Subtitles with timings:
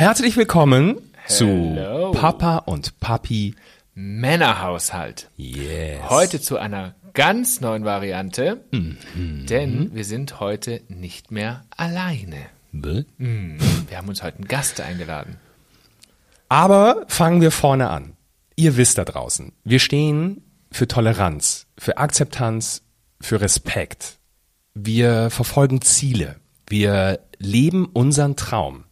[0.00, 2.12] Herzlich willkommen Hello.
[2.14, 3.54] zu Papa und Papi.
[3.92, 5.28] Männerhaushalt.
[5.36, 6.00] Yes.
[6.08, 12.46] Heute zu einer ganz neuen Variante, denn wir sind heute nicht mehr alleine.
[12.72, 13.04] Bäh.
[13.18, 15.36] Wir haben uns heute einen Gast eingeladen.
[16.48, 18.14] Aber fangen wir vorne an.
[18.56, 22.84] Ihr wisst da draußen, wir stehen für Toleranz, für Akzeptanz,
[23.20, 24.18] für Respekt.
[24.72, 26.36] Wir verfolgen Ziele.
[26.70, 28.84] Wir leben unseren Traum.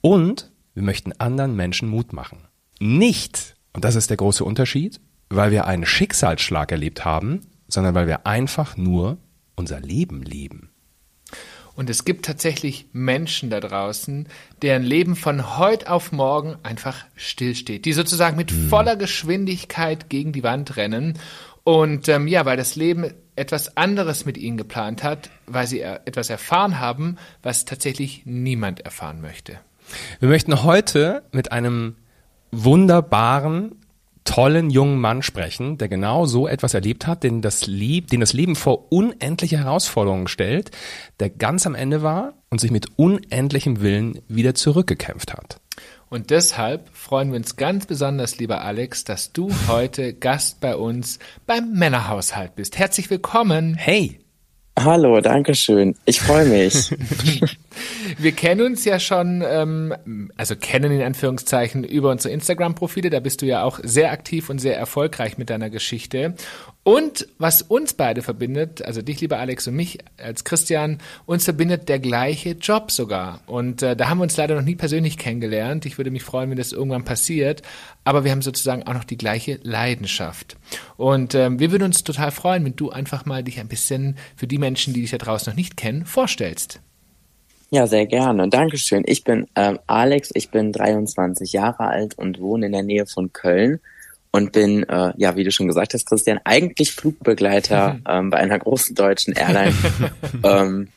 [0.00, 2.46] Und wir möchten anderen Menschen Mut machen.
[2.80, 8.06] Nicht, und das ist der große Unterschied, weil wir einen Schicksalsschlag erlebt haben, sondern weil
[8.06, 9.18] wir einfach nur
[9.56, 10.70] unser Leben leben.
[11.74, 14.26] Und es gibt tatsächlich Menschen da draußen,
[14.62, 20.42] deren Leben von heute auf morgen einfach stillsteht, die sozusagen mit voller Geschwindigkeit gegen die
[20.42, 21.18] Wand rennen.
[21.62, 26.00] Und ähm, ja, weil das Leben etwas anderes mit ihnen geplant hat, weil sie äh,
[26.04, 29.60] etwas erfahren haben, was tatsächlich niemand erfahren möchte.
[30.20, 31.96] Wir möchten heute mit einem
[32.50, 33.72] wunderbaren,
[34.24, 38.34] tollen jungen Mann sprechen, der genau so etwas erlebt hat, den das, Lieb, den das
[38.34, 40.70] Leben vor unendliche Herausforderungen stellt,
[41.18, 45.60] der ganz am Ende war und sich mit unendlichem Willen wieder zurückgekämpft hat.
[46.10, 51.18] Und deshalb freuen wir uns ganz besonders, lieber Alex, dass du heute Gast bei uns
[51.46, 52.78] beim Männerhaushalt bist.
[52.78, 53.74] Herzlich willkommen.
[53.74, 54.20] Hey,
[54.78, 55.96] Hallo, danke schön.
[56.04, 56.94] Ich freue mich.
[58.16, 63.10] Wir kennen uns ja schon, ähm, also kennen in Anführungszeichen über unsere Instagram-Profile.
[63.10, 66.34] Da bist du ja auch sehr aktiv und sehr erfolgreich mit deiner Geschichte.
[66.84, 71.88] Und was uns beide verbindet, also dich, lieber Alex, und mich als Christian, uns verbindet
[71.88, 73.42] der gleiche Job sogar.
[73.46, 75.84] Und äh, da haben wir uns leider noch nie persönlich kennengelernt.
[75.84, 77.62] Ich würde mich freuen, wenn das irgendwann passiert.
[78.04, 80.56] Aber wir haben sozusagen auch noch die gleiche Leidenschaft.
[80.96, 84.46] Und ähm, wir würden uns total freuen, wenn du einfach mal dich ein bisschen für
[84.46, 86.80] die Menschen, die dich da draußen noch nicht kennen, vorstellst.
[87.70, 88.48] Ja, sehr gerne.
[88.48, 89.02] Dankeschön.
[89.06, 93.32] Ich bin ähm, Alex, ich bin 23 Jahre alt und wohne in der Nähe von
[93.32, 93.80] Köln
[94.30, 98.58] und bin, äh, ja, wie du schon gesagt hast, Christian, eigentlich Flugbegleiter ähm, bei einer
[98.58, 99.74] großen deutschen Airline.
[100.42, 100.88] ähm,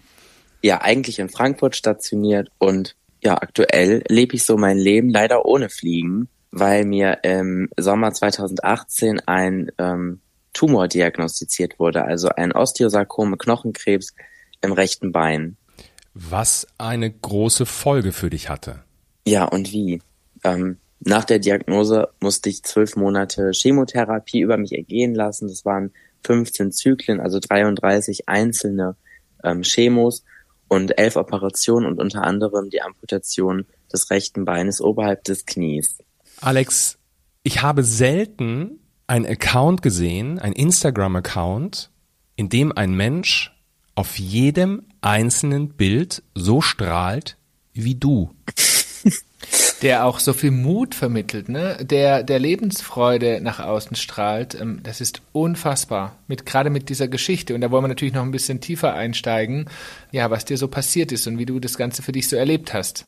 [0.62, 5.70] ja, eigentlich in Frankfurt stationiert und ja, aktuell lebe ich so mein Leben leider ohne
[5.70, 10.22] Fliegen, weil mir im Sommer 2018 ein ähm,
[10.54, 14.14] Tumor diagnostiziert wurde, also ein Osteosarkom, Knochenkrebs
[14.62, 15.58] im rechten Bein.
[16.14, 18.84] Was eine große Folge für dich hatte.
[19.26, 20.02] Ja, und wie?
[20.44, 25.48] Ähm, nach der Diagnose musste ich zwölf Monate Chemotherapie über mich ergehen lassen.
[25.48, 25.92] Das waren
[26.26, 28.96] 15 Zyklen, also 33 einzelne
[29.44, 30.24] ähm, Chemos
[30.68, 35.98] und elf Operationen und unter anderem die Amputation des rechten Beines oberhalb des Knies.
[36.40, 36.98] Alex,
[37.44, 41.92] ich habe selten einen Account gesehen, ein Instagram-Account,
[42.36, 43.52] in dem ein Mensch
[43.96, 47.38] auf jedem einzelnen Bild so strahlt
[47.74, 48.32] wie du.
[49.82, 51.78] der auch so viel Mut vermittelt, ne?
[51.82, 54.54] Der der Lebensfreude nach außen strahlt.
[54.60, 56.18] Ähm, das ist unfassbar.
[56.28, 59.66] Mit gerade mit dieser Geschichte und da wollen wir natürlich noch ein bisschen tiefer einsteigen.
[60.12, 62.74] Ja, was dir so passiert ist und wie du das Ganze für dich so erlebt
[62.74, 63.06] hast.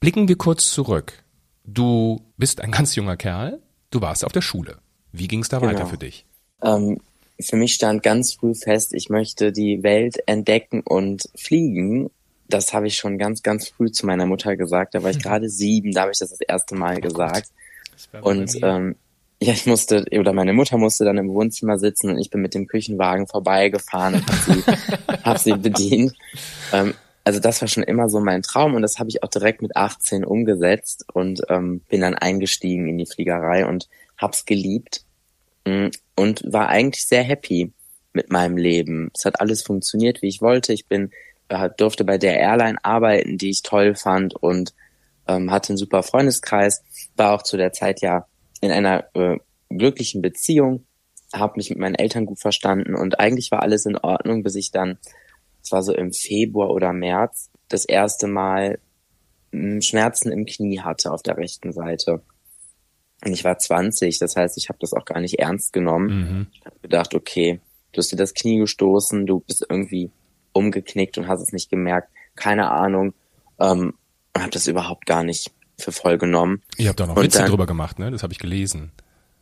[0.00, 1.24] Blicken wir kurz zurück.
[1.64, 4.78] Du bist ein ganz junger Kerl, du warst auf der Schule.
[5.12, 5.86] Wie ging es da weiter Genau.
[5.86, 6.26] für dich?
[6.62, 7.00] Ähm,
[7.40, 12.10] für mich stand ganz früh fest, ich möchte die Welt entdecken und fliegen.
[12.48, 14.94] Das habe ich schon ganz, ganz früh zu meiner Mutter gesagt.
[14.94, 17.48] Da war ich gerade sieben, da habe ich das das erste Mal gesagt.
[18.12, 18.96] War bei Und ähm,
[19.40, 22.54] ja, ich musste, oder meine Mutter musste dann im Wohnzimmer sitzen und ich bin mit
[22.54, 24.62] dem Küchenwagen vorbeigefahren und hab sie,
[25.24, 26.14] hab sie bedient.
[26.72, 26.94] Ähm,
[27.24, 29.76] also das war schon immer so mein Traum und das habe ich auch direkt mit
[29.76, 35.03] 18 umgesetzt und ähm, bin dann eingestiegen in die Fliegerei und hab's geliebt
[35.64, 37.72] und war eigentlich sehr happy
[38.12, 39.10] mit meinem Leben.
[39.14, 40.72] Es hat alles funktioniert, wie ich wollte.
[40.72, 41.10] Ich bin
[41.48, 44.74] äh, durfte bei der Airline arbeiten, die ich toll fand und
[45.26, 46.82] ähm, hatte einen super Freundeskreis,
[47.16, 48.26] war auch zu der Zeit ja
[48.60, 49.38] in einer äh,
[49.70, 50.86] glücklichen Beziehung,
[51.34, 54.70] habe mich mit meinen Eltern gut verstanden und eigentlich war alles in Ordnung, bis ich
[54.70, 54.98] dann,
[55.62, 58.78] es war so im Februar oder März, das erste Mal
[59.52, 62.22] mh, Schmerzen im Knie hatte auf der rechten Seite.
[63.24, 66.06] Und ich war 20, das heißt, ich habe das auch gar nicht ernst genommen.
[66.08, 66.46] Mhm.
[66.52, 67.60] Ich habe gedacht, okay,
[67.92, 70.10] du hast dir das Knie gestoßen, du bist irgendwie
[70.52, 72.08] umgeknickt und hast es nicht gemerkt.
[72.34, 73.14] Keine Ahnung.
[73.58, 73.94] Ähm,
[74.34, 76.62] und habe das überhaupt gar nicht für voll genommen.
[76.76, 78.10] Ihr habt da noch Und Witze dann- drüber gemacht, ne?
[78.10, 78.92] Das habe ich gelesen.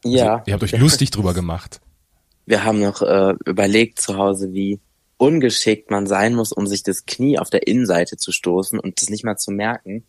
[0.04, 1.80] Ja, Also, ihr habt euch lustig drüber gemacht.
[2.46, 4.80] wir haben noch äh, überlegt zu Hause, wie
[5.16, 9.08] ungeschickt man sein muss, um sich das Knie auf der Innenseite zu stoßen und das
[9.10, 10.04] nicht mal zu merken.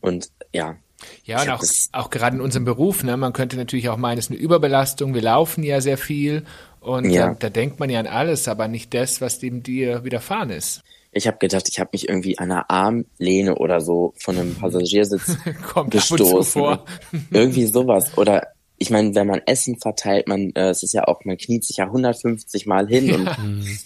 [0.00, 0.76] Und ja,
[1.24, 1.62] Ja, und auch,
[1.92, 5.14] auch gerade in unserem Beruf, ne, man könnte natürlich auch meinen, es ist eine Überbelastung,
[5.14, 6.44] wir laufen ja sehr viel
[6.80, 7.32] und Ja.
[7.32, 10.82] äh, da denkt man ja an alles, aber nicht das, was dem dir widerfahren ist.
[11.12, 15.36] Ich habe gedacht, ich habe mich irgendwie an einer Armlehne oder so von einem Passagiersitz
[15.72, 16.44] Kommt gestoßen.
[16.62, 16.84] vor.
[17.30, 18.16] irgendwie sowas.
[18.18, 21.64] Oder ich meine, wenn man Essen verteilt, man, äh, es ist ja auch, man kniet
[21.64, 23.28] sich ja 150 Mal hin und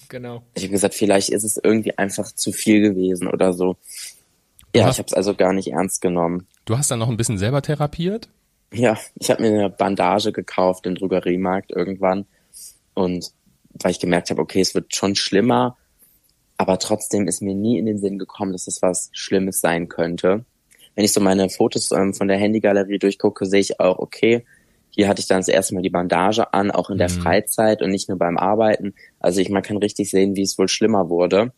[0.08, 0.42] Genau.
[0.54, 3.76] ich habe gesagt, vielleicht ist es irgendwie einfach zu viel gewesen oder so.
[4.80, 6.46] Ja, hast- ich habe es also gar nicht ernst genommen.
[6.64, 8.28] Du hast dann noch ein bisschen selber therapiert?
[8.72, 12.24] Ja, ich habe mir eine Bandage gekauft im Drogeriemarkt irgendwann
[12.94, 13.32] und
[13.82, 15.76] weil ich gemerkt habe, okay, es wird schon schlimmer,
[16.56, 20.44] aber trotzdem ist mir nie in den Sinn gekommen, dass es was Schlimmes sein könnte.
[20.94, 24.44] Wenn ich so meine Fotos ähm, von der Handygalerie durchgucke, sehe ich auch, okay,
[24.90, 27.90] hier hatte ich dann das erste Mal die Bandage an, auch in der Freizeit und
[27.90, 28.94] nicht nur beim Arbeiten.
[29.20, 31.52] Also ich, man kann richtig sehen, wie es wohl schlimmer wurde.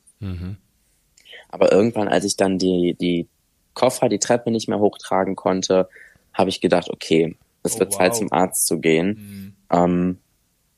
[1.55, 3.29] Aber irgendwann, als ich dann die, die
[3.75, 5.89] Koffer, die Treppe nicht mehr hochtragen konnte,
[6.33, 8.19] habe ich gedacht, okay, es Oh, wird Zeit wow.
[8.19, 9.55] zum Arzt zu gehen.
[9.71, 10.19] Ähm,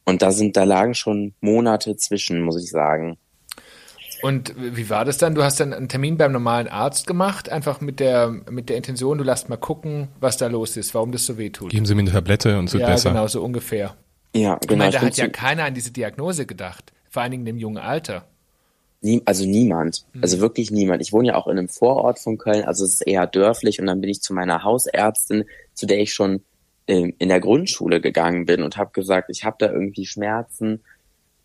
[0.05, 3.17] und da sind, da lagen schon Monate zwischen, muss ich sagen.
[4.21, 5.35] Und wie war das dann?
[5.35, 9.17] Du hast dann einen Termin beim normalen Arzt gemacht, einfach mit der, mit der Intention,
[9.17, 11.71] du lässt mal gucken, was da los ist, warum das so weh tut.
[11.71, 13.11] Geben Sie mir eine Tablette und es wird Ja, besser.
[13.11, 13.95] genau, so ungefähr.
[14.35, 14.79] Ja, Ich genau.
[14.85, 16.93] meine, ich da hat ja keiner an diese Diagnose gedacht.
[17.09, 18.27] Vor allen Dingen im jungen Alter.
[19.01, 20.07] Nie, also niemand.
[20.13, 20.23] Mhm.
[20.23, 21.03] Also wirklich niemand.
[21.03, 23.87] Ich wohne ja auch in einem Vorort von Köln, also es ist eher dörflich und
[23.87, 25.45] dann bin ich zu meiner Hausärztin,
[25.75, 26.43] zu der ich schon
[26.89, 30.83] ähm, in der Grundschule gegangen bin und habe gesagt, ich habe da irgendwie Schmerzen,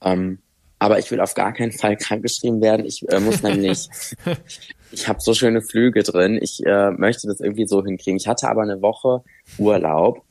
[0.04, 0.40] ähm,
[0.80, 2.86] aber ich will auf gar keinen Fall krankgeschrieben werden.
[2.86, 3.90] Ich äh, muss nämlich,
[4.92, 8.18] ich habe so schöne Flüge drin, ich äh, möchte das irgendwie so hinkriegen.
[8.18, 9.24] Ich hatte aber eine Woche
[9.58, 10.24] Urlaub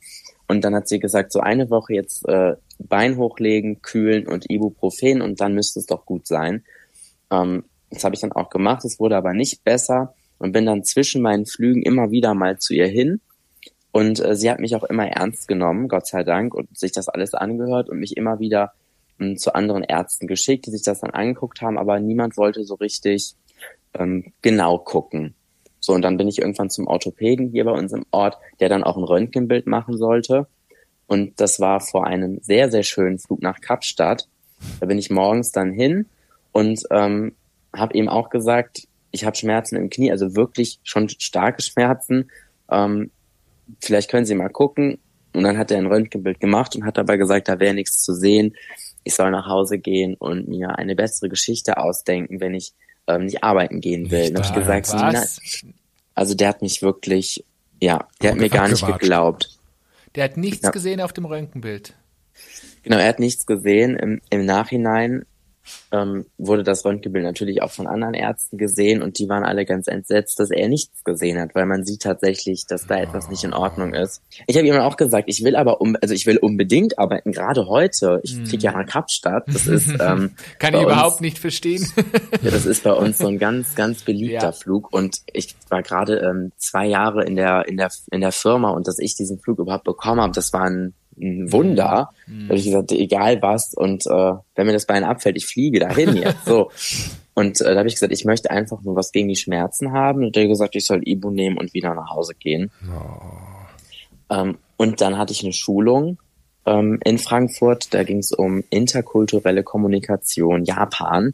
[0.47, 5.21] und dann hat sie gesagt, so eine Woche jetzt äh, Bein hochlegen, kühlen und Ibuprofen
[5.21, 6.63] und dann müsste es doch gut sein.
[7.31, 10.83] Ähm, das habe ich dann auch gemacht, es wurde aber nicht besser und bin dann
[10.83, 13.21] zwischen meinen Flügen immer wieder mal zu ihr hin.
[13.91, 17.09] Und äh, sie hat mich auch immer ernst genommen, Gott sei Dank, und sich das
[17.09, 18.73] alles angehört und mich immer wieder
[19.17, 22.75] mh, zu anderen Ärzten geschickt, die sich das dann angeguckt haben, aber niemand wollte so
[22.75, 23.35] richtig
[23.93, 25.35] ähm, genau gucken.
[25.79, 28.83] So, und dann bin ich irgendwann zum Orthopäden hier bei uns im Ort, der dann
[28.83, 30.47] auch ein Röntgenbild machen sollte.
[31.07, 34.27] Und das war vor einem sehr, sehr schönen Flug nach Kapstadt.
[34.79, 36.05] Da bin ich morgens dann hin
[36.51, 37.35] und ähm,
[37.75, 42.31] habe ihm auch gesagt, ich habe Schmerzen im Knie, also wirklich schon starke Schmerzen.
[42.69, 43.11] Ähm,
[43.81, 44.99] vielleicht können Sie mal gucken.
[45.33, 48.13] Und dann hat er ein Röntgenbild gemacht und hat dabei gesagt, da wäre nichts zu
[48.13, 48.55] sehen.
[49.03, 52.73] Ich soll nach Hause gehen und mir eine bessere Geschichte ausdenken, wenn ich
[53.07, 54.31] ähm, nicht arbeiten gehen will.
[54.31, 55.39] Nicht habe ich gesagt, na, Was?
[56.15, 57.45] also der hat mich wirklich,
[57.79, 59.57] ja, der hat mir gar nicht geglaubt.
[60.15, 60.71] Der hat nichts Ja.
[60.71, 61.95] gesehen auf dem Röntgenbild.
[62.83, 63.95] Genau, er hat nichts gesehen.
[63.95, 65.25] Im, im Nachhinein
[65.91, 69.87] ähm, wurde das Röntgenbild natürlich auch von anderen Ärzten gesehen und die waren alle ganz
[69.87, 73.53] entsetzt, dass er nichts gesehen hat, weil man sieht tatsächlich, dass da etwas nicht in
[73.53, 74.21] Ordnung ist.
[74.47, 77.67] Ich habe ihm auch gesagt, ich will aber um, also ich will unbedingt arbeiten, gerade
[77.67, 78.21] heute.
[78.23, 79.43] Ich fliege ja nach Kapstadt.
[79.47, 81.85] Das ist ähm, Kann ich uns- überhaupt nicht verstehen.
[82.41, 84.51] ja, das ist bei uns so ein ganz, ganz beliebter Ja.
[84.51, 88.71] Flug und ich war gerade ähm, zwei Jahre in der in der in der Firma
[88.71, 92.09] und dass ich diesen Flug überhaupt bekommen habe, das war ein, ein Wunder.
[92.27, 95.79] Da habe ich gesagt, egal was und äh, wenn mir das Bein abfällt, ich fliege
[95.79, 96.45] dahin jetzt.
[96.45, 96.71] So
[97.33, 100.25] und äh, da habe ich gesagt, ich möchte einfach nur was gegen die Schmerzen haben
[100.25, 102.71] und der hat gesagt, ich soll Ibu nehmen und wieder nach Hause gehen.
[104.29, 106.17] Ähm, und dann hatte ich eine Schulung
[106.65, 107.93] ähm, in Frankfurt.
[107.93, 111.33] Da ging es um interkulturelle Kommunikation Japan.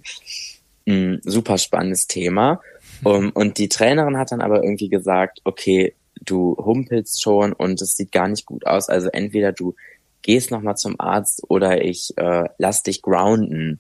[0.86, 2.62] Mm, super spannendes Thema.
[3.04, 7.96] Um, und die Trainerin hat dann aber irgendwie gesagt, okay, du humpelst schon und es
[7.96, 8.90] sieht gar nicht gut aus.
[8.90, 9.76] Also entweder du
[10.22, 13.80] gehst nochmal zum Arzt oder ich äh, lass dich grounden.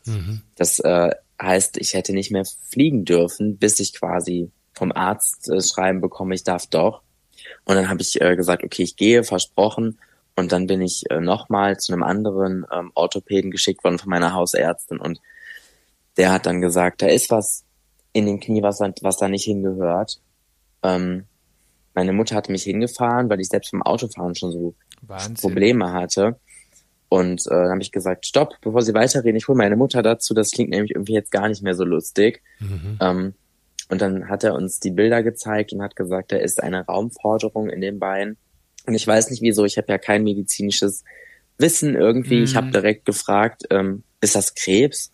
[0.55, 5.61] Das äh, heißt, ich hätte nicht mehr fliegen dürfen, bis ich quasi vom Arzt äh,
[5.61, 7.01] schreiben bekomme, ich darf doch.
[7.65, 9.99] Und dann habe ich äh, gesagt, okay, ich gehe, versprochen.
[10.35, 14.33] Und dann bin ich äh, nochmal zu einem anderen ähm, Orthopäden geschickt worden von meiner
[14.33, 14.99] Hausärztin.
[14.99, 15.19] Und
[16.15, 17.63] der hat dann gesagt, da ist was
[18.13, 20.19] in dem Knie, was, da- was da nicht hingehört.
[20.83, 21.25] Ähm,
[21.97, 25.33] meine Mutter hatte mich hingefahren, weil ich selbst beim Autofahren schon so Wahnsinn.
[25.33, 26.39] Probleme hatte.
[27.09, 30.35] Und äh, dann habe ich gesagt, stopp, bevor Sie weiterreden, ich hole meine Mutter dazu,
[30.35, 32.43] das klingt nämlich irgendwie jetzt gar nicht mehr so lustig.
[33.01, 33.33] Ähm,
[33.89, 37.67] und dann hat er uns die Bilder gezeigt und hat gesagt, da ist eine Raumforderung
[37.67, 38.37] in den Beinen.
[38.85, 41.03] Und ich weiß nicht wieso, ich habe ja kein medizinisches
[41.57, 42.43] Wissen irgendwie.
[42.43, 45.09] Ich habe direkt gefragt, ähm, ist das Krebs?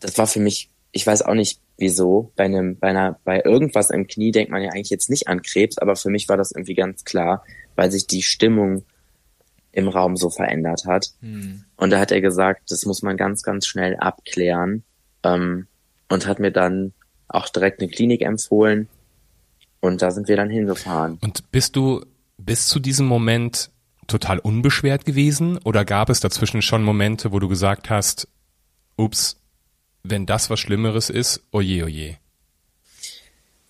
[0.00, 2.32] Das war für mich, ich weiß auch nicht wieso.
[2.36, 5.42] Bei einem, bei einer, bei irgendwas im Knie denkt man ja eigentlich jetzt nicht an
[5.42, 7.44] Krebs, aber für mich war das irgendwie ganz klar,
[7.76, 8.84] weil sich die Stimmung
[9.72, 11.12] im Raum so verändert hat.
[11.76, 14.82] Und da hat er gesagt, das muss man ganz, ganz schnell abklären.
[15.22, 15.66] Ähm,
[16.08, 16.92] und hat mir dann
[17.28, 18.88] auch direkt eine Klinik empfohlen.
[19.80, 21.18] Und da sind wir dann hingefahren.
[21.20, 22.04] Und bist du
[22.38, 23.70] bis zu diesem Moment
[24.06, 28.26] total unbeschwert gewesen oder gab es dazwischen schon Momente, wo du gesagt hast,
[28.96, 29.38] ups,
[30.10, 32.18] wenn das was Schlimmeres ist, oje, oje.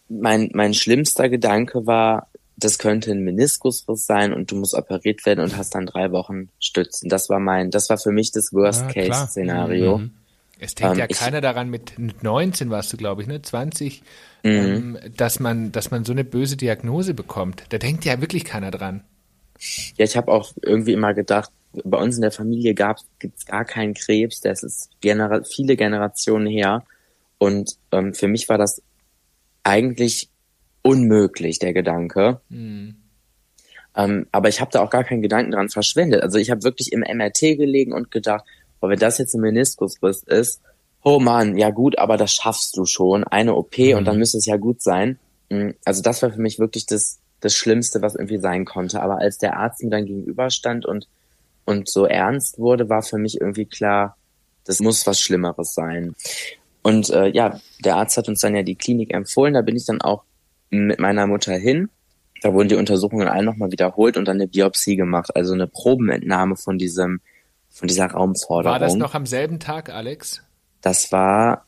[0.08, 5.40] Mein, mein schlimmster Gedanke war, das könnte ein Meniskusriss sein und du musst operiert werden
[5.40, 7.08] und hast dann drei Wochen Stützen.
[7.08, 9.98] Das war mein, das war für mich das Worst-Case-Szenario.
[9.98, 10.10] Mhm.
[10.58, 11.92] Es denkt ähm, ja keiner daran, mit
[12.22, 13.40] 19 warst du, glaube ich, ne?
[13.40, 14.02] 20,
[14.42, 14.50] mhm.
[14.50, 17.62] ähm, dass man, dass man so eine böse Diagnose bekommt.
[17.68, 19.04] Da denkt ja wirklich keiner dran.
[19.96, 23.64] Ja, ich habe auch irgendwie immer gedacht, bei uns in der Familie gab es gar
[23.64, 26.84] keinen Krebs, das ist genera viele Generationen her.
[27.38, 28.82] Und ähm, für mich war das
[29.62, 30.28] eigentlich
[30.82, 32.40] unmöglich, der Gedanke.
[32.48, 32.96] Mhm.
[33.94, 36.22] Ähm, aber ich habe da auch gar keinen Gedanken dran verschwendet.
[36.22, 38.44] Also ich habe wirklich im MRT gelegen und gedacht,
[38.80, 40.62] boah, wenn das jetzt ein Meniskusriss ist,
[41.02, 43.24] oh Mann, ja gut, aber das schaffst du schon.
[43.24, 43.94] Eine OP mhm.
[43.94, 45.18] und dann müsste es ja gut sein.
[45.50, 45.74] Mhm.
[45.84, 49.02] Also das war für mich wirklich das, das Schlimmste, was irgendwie sein konnte.
[49.02, 51.08] Aber als der Arzt mir dann gegenüberstand und,
[51.68, 54.16] und so ernst wurde, war für mich irgendwie klar,
[54.64, 56.14] das muss was Schlimmeres sein.
[56.82, 59.52] Und äh, ja, der Arzt hat uns dann ja die Klinik empfohlen.
[59.52, 60.24] Da bin ich dann auch
[60.70, 61.90] mit meiner Mutter hin.
[62.40, 66.56] Da wurden die Untersuchungen alle nochmal wiederholt und dann eine Biopsie gemacht, also eine Probenentnahme
[66.56, 67.20] von diesem,
[67.68, 68.72] von dieser Raumforderung.
[68.72, 70.42] War das noch am selben Tag, Alex?
[70.80, 71.66] Das war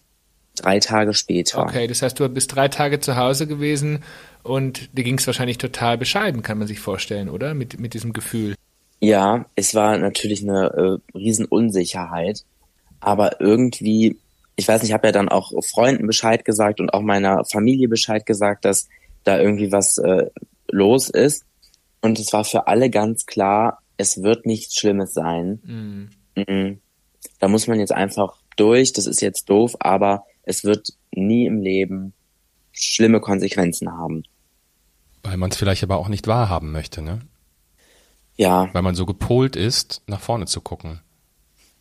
[0.56, 1.62] drei Tage später.
[1.62, 4.02] Okay, das heißt, du bist drei Tage zu Hause gewesen
[4.44, 7.52] und dir ging es wahrscheinlich total bescheiden, kann man sich vorstellen, oder?
[7.52, 8.54] Mit, mit diesem Gefühl.
[9.00, 12.44] Ja, es war natürlich eine äh, Riesenunsicherheit,
[13.00, 14.18] aber irgendwie
[14.60, 17.88] ich weiß nicht, ich habe ja dann auch Freunden Bescheid gesagt und auch meiner Familie
[17.88, 18.88] Bescheid gesagt, dass
[19.24, 20.26] da irgendwie was äh,
[20.68, 21.44] los ist.
[22.02, 25.60] Und es war für alle ganz klar, es wird nichts Schlimmes sein.
[25.64, 26.10] Mhm.
[26.36, 26.80] Mhm.
[27.38, 28.92] Da muss man jetzt einfach durch.
[28.92, 32.12] Das ist jetzt doof, aber es wird nie im Leben
[32.72, 34.24] schlimme Konsequenzen haben.
[35.22, 37.20] Weil man es vielleicht aber auch nicht wahrhaben möchte, ne?
[38.40, 38.70] Ja.
[38.72, 41.02] Weil man so gepolt ist, nach vorne zu gucken.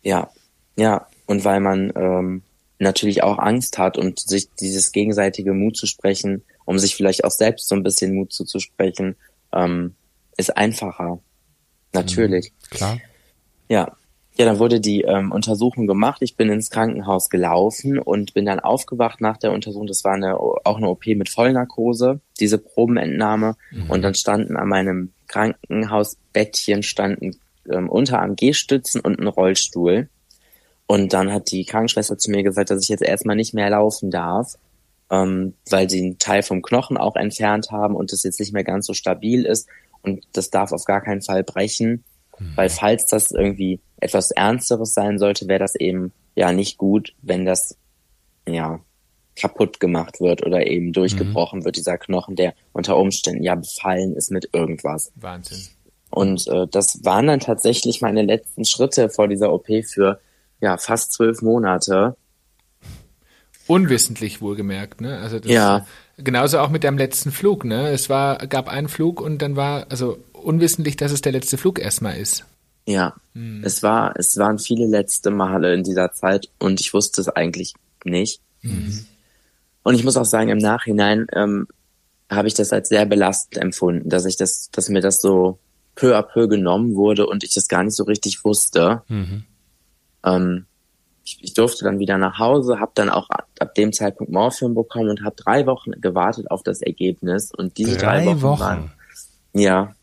[0.02, 0.28] Ja,
[0.76, 1.06] ja.
[1.24, 2.42] Und weil man ähm,
[2.78, 7.30] natürlich auch Angst hat und sich dieses gegenseitige Mut zu sprechen, um sich vielleicht auch
[7.30, 9.16] selbst so ein bisschen Mut zuzusprechen,
[9.54, 9.94] ähm,
[10.36, 11.20] ist einfacher.
[11.94, 12.52] Natürlich.
[12.52, 12.98] Mhm, klar.
[13.70, 13.96] Ja.
[14.36, 16.20] Ja, dann wurde die ähm, Untersuchung gemacht.
[16.20, 19.86] Ich bin ins Krankenhaus gelaufen und bin dann aufgewacht nach der Untersuchung.
[19.86, 23.56] Das war eine, auch eine OP mit Vollnarkose, diese Probenentnahme.
[23.70, 23.90] Mhm.
[23.90, 27.36] Und dann standen an meinem Krankenhausbettchen standen
[27.70, 30.08] ähm, Unterarm G-Stützen und ein Rollstuhl.
[30.86, 34.10] Und dann hat die Krankenschwester zu mir gesagt, dass ich jetzt erstmal nicht mehr laufen
[34.10, 34.56] darf,
[35.08, 38.64] ähm, weil sie einen Teil vom Knochen auch entfernt haben und das jetzt nicht mehr
[38.64, 39.68] ganz so stabil ist.
[40.02, 42.02] Und das darf auf gar keinen Fall brechen,
[42.38, 42.52] mhm.
[42.56, 47.44] weil falls das irgendwie etwas Ernsteres sein sollte, wäre das eben ja nicht gut, wenn
[47.44, 47.76] das
[48.48, 48.80] ja
[49.40, 51.64] kaputt gemacht wird oder eben durchgebrochen mhm.
[51.64, 55.12] wird, dieser Knochen, der unter Umständen ja befallen ist mit irgendwas.
[55.16, 55.62] Wahnsinn.
[56.10, 60.20] Und äh, das waren dann tatsächlich meine letzten Schritte vor dieser OP für
[60.60, 62.16] ja, fast zwölf Monate.
[63.66, 65.18] Unwissentlich wohlgemerkt, ne?
[65.18, 65.86] Also das, ja.
[66.18, 67.90] genauso auch mit deinem letzten Flug, ne?
[67.90, 71.78] Es war, gab einen Flug und dann war, also unwissentlich, dass es der letzte Flug
[71.78, 72.44] erstmal ist.
[72.86, 73.62] Ja, hm.
[73.64, 77.74] es war, es waren viele letzte Male in dieser Zeit und ich wusste es eigentlich
[78.04, 78.40] nicht.
[78.62, 79.06] Mhm.
[79.82, 81.66] Und ich muss auch sagen, im Nachhinein ähm,
[82.30, 85.58] habe ich das als sehr belastend empfunden, dass ich das, dass mir das so
[85.94, 89.02] peu à peu genommen wurde und ich das gar nicht so richtig wusste.
[89.08, 89.44] Mhm.
[90.24, 90.66] Ähm,
[91.24, 95.10] ich, ich durfte dann wieder nach Hause, habe dann auch ab dem Zeitpunkt Morphium bekommen
[95.10, 97.52] und habe drei Wochen gewartet auf das Ergebnis.
[97.52, 98.92] Und diese drei, drei Wochen, Wochen, waren
[99.52, 99.94] ja,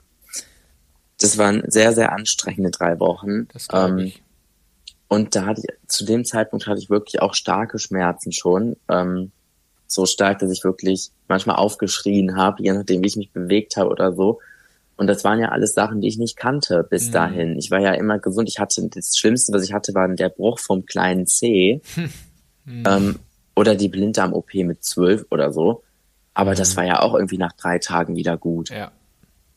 [1.19, 3.47] das waren sehr sehr anstrengende drei Wochen.
[3.49, 4.23] Das ähm, ich.
[5.07, 8.75] Und da hatte ich zu dem Zeitpunkt hatte ich wirklich auch starke Schmerzen schon.
[8.89, 9.31] Ähm,
[9.87, 13.89] so stark, dass ich wirklich manchmal aufgeschrien habe, je nachdem, wie ich mich bewegt habe
[13.89, 14.39] oder so.
[14.97, 17.11] Und das waren ja alles Sachen, die ich nicht kannte bis mhm.
[17.11, 17.57] dahin.
[17.57, 18.49] Ich war ja immer gesund.
[18.49, 21.81] Ich hatte das Schlimmste, was ich hatte, war der Bruch vom kleinen C
[22.65, 22.83] mhm.
[22.85, 23.19] ähm,
[23.55, 25.83] oder die Blinddarm-OP mit zwölf oder so.
[26.33, 26.55] Aber mhm.
[26.55, 28.69] das war ja auch irgendwie nach drei Tagen wieder gut.
[28.69, 28.91] Ja.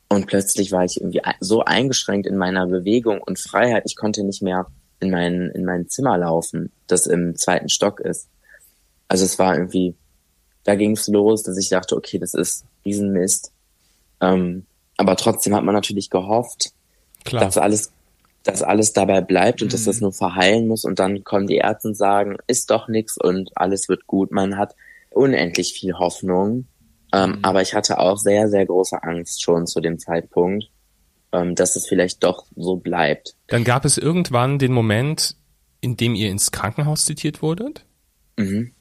[0.09, 3.83] Und plötzlich war ich irgendwie so eingeschränkt in meiner Bewegung und Freiheit.
[3.85, 4.67] Ich konnte nicht mehr
[4.99, 8.27] in mein, in mein Zimmer laufen, das im zweiten Stock ist.
[9.07, 9.95] Also es war irgendwie,
[10.63, 13.51] da ging es los, dass ich dachte, okay, das ist Riesenmist.
[14.19, 14.65] Ähm,
[14.97, 16.71] aber trotzdem hat man natürlich gehofft,
[17.23, 17.43] Klar.
[17.43, 17.91] dass alles,
[18.43, 19.71] dass alles dabei bleibt und mhm.
[19.71, 20.85] dass das nur verheilen muss.
[20.85, 24.31] Und dann kommen die Ärzte und sagen, ist doch nichts und alles wird gut.
[24.31, 24.75] Man hat
[25.09, 26.67] unendlich viel Hoffnung.
[27.13, 27.39] Ähm, mhm.
[27.41, 30.69] Aber ich hatte auch sehr, sehr große Angst schon zu dem Zeitpunkt,
[31.31, 33.35] ähm, dass es vielleicht doch so bleibt.
[33.47, 35.35] Dann gab es irgendwann den Moment,
[35.81, 37.85] in dem ihr ins Krankenhaus zitiert wurdet?
[38.37, 38.71] Mhm.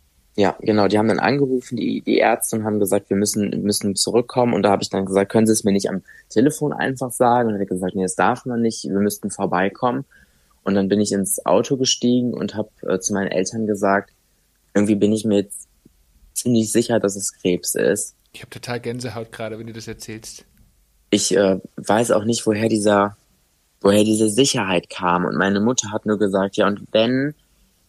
[0.41, 0.89] Ja, genau.
[0.89, 4.55] Die haben dann angerufen, die, die Ärzte, und haben gesagt, wir müssen, müssen zurückkommen.
[4.55, 7.49] Und da habe ich dann gesagt, können Sie es mir nicht am Telefon einfach sagen?
[7.49, 10.07] Und dann hat er gesagt, nee, das darf man nicht, wir müssten vorbeikommen.
[10.63, 14.15] Und dann bin ich ins Auto gestiegen und habe äh, zu meinen Eltern gesagt,
[14.73, 15.69] irgendwie bin ich mir jetzt
[16.33, 18.15] ziemlich sicher, dass es Krebs ist.
[18.33, 20.47] Ich habe total Gänsehaut gerade, wenn du das erzählst.
[21.11, 23.15] Ich äh, weiß auch nicht, woher dieser,
[23.83, 25.27] woher diese Sicherheit kam.
[25.27, 27.35] Und meine Mutter hat nur gesagt, ja, und wenn,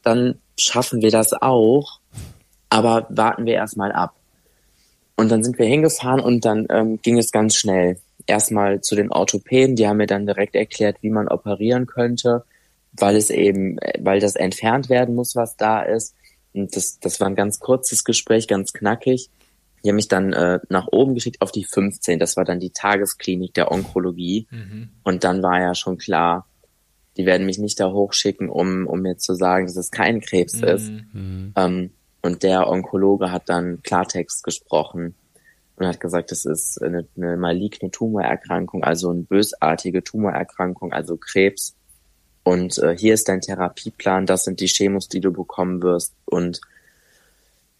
[0.04, 2.01] dann schaffen wir das auch,
[2.72, 4.16] aber warten wir erstmal ab.
[5.18, 7.98] Und dann sind wir hingefahren und dann ähm, ging es ganz schnell.
[8.28, 12.46] Erstmal zu den Orthopäden, die haben mir dann direkt erklärt, wie man operieren könnte,
[12.94, 16.16] weil es eben, weil das entfernt werden muss, was da ist.
[16.54, 19.30] Und das, das war ein ganz kurzes Gespräch, ganz knackig.
[19.84, 22.20] Die haben mich dann äh, nach oben geschickt auf die 15.
[22.20, 24.48] Das war dann die Tagesklinik der Onkologie.
[24.50, 24.90] Mhm.
[25.04, 26.48] Und dann war ja schon klar,
[27.18, 30.62] die werden mich nicht da hochschicken, um, um mir zu sagen, dass es kein Krebs
[30.62, 30.64] mhm.
[30.64, 30.90] ist.
[30.90, 31.54] Mhm.
[31.58, 35.16] Ähm, und der Onkologe hat dann Klartext gesprochen
[35.76, 41.76] und hat gesagt, das ist eine, eine maligne Tumorerkrankung, also eine bösartige Tumorerkrankung, also Krebs.
[42.44, 46.14] Und äh, hier ist dein Therapieplan, das sind die Chemos, die du bekommen wirst.
[46.26, 46.62] Und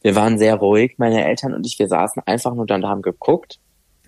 [0.02, 3.02] wir waren sehr ruhig, meine Eltern und ich, wir saßen einfach nur da und haben
[3.02, 3.60] geguckt.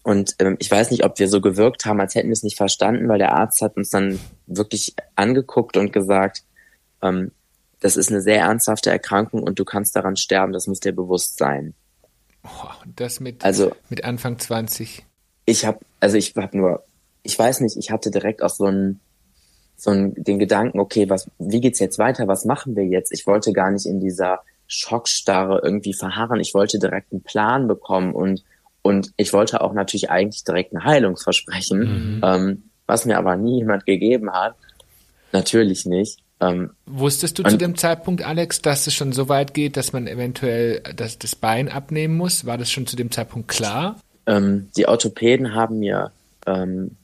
[0.04, 2.58] Und ähm, ich weiß nicht, ob wir so gewirkt haben, als hätten wir es nicht
[2.58, 6.44] verstanden, weil der Arzt hat uns dann wirklich angeguckt und gesagt,
[7.02, 7.32] ähm,
[7.84, 11.38] das ist eine sehr ernsthafte Erkrankung und du kannst daran sterben, das muss dir bewusst
[11.38, 11.74] sein.
[12.46, 15.06] Oh, das mit, also, mit Anfang 20.
[15.46, 16.84] Ich habe, also ich habe nur,
[17.24, 19.02] ich weiß nicht, ich hatte direkt auch so einen,
[19.76, 22.26] so einen, den Gedanken, okay, was, wie geht's jetzt weiter?
[22.26, 23.12] Was machen wir jetzt?
[23.12, 26.40] Ich wollte gar nicht in dieser Schockstarre irgendwie verharren.
[26.40, 28.46] Ich wollte direkt einen Plan bekommen und,
[28.82, 32.22] und ich wollte auch natürlich eigentlich direkt ein Heilungsversprechen, mhm.
[32.24, 34.56] ähm, was mir aber nie jemand gegeben hat.
[35.34, 36.24] Natürlich nicht.
[36.44, 40.08] Ähm, Wusstest du zu dem Zeitpunkt, Alex, dass es schon so weit geht, dass man
[40.08, 42.46] eventuell das, das Bein abnehmen muss?
[42.46, 44.00] War das schon zu dem Zeitpunkt klar?
[44.26, 46.12] Ähm, die Orthopäden haben mir
[46.46, 46.98] ähm,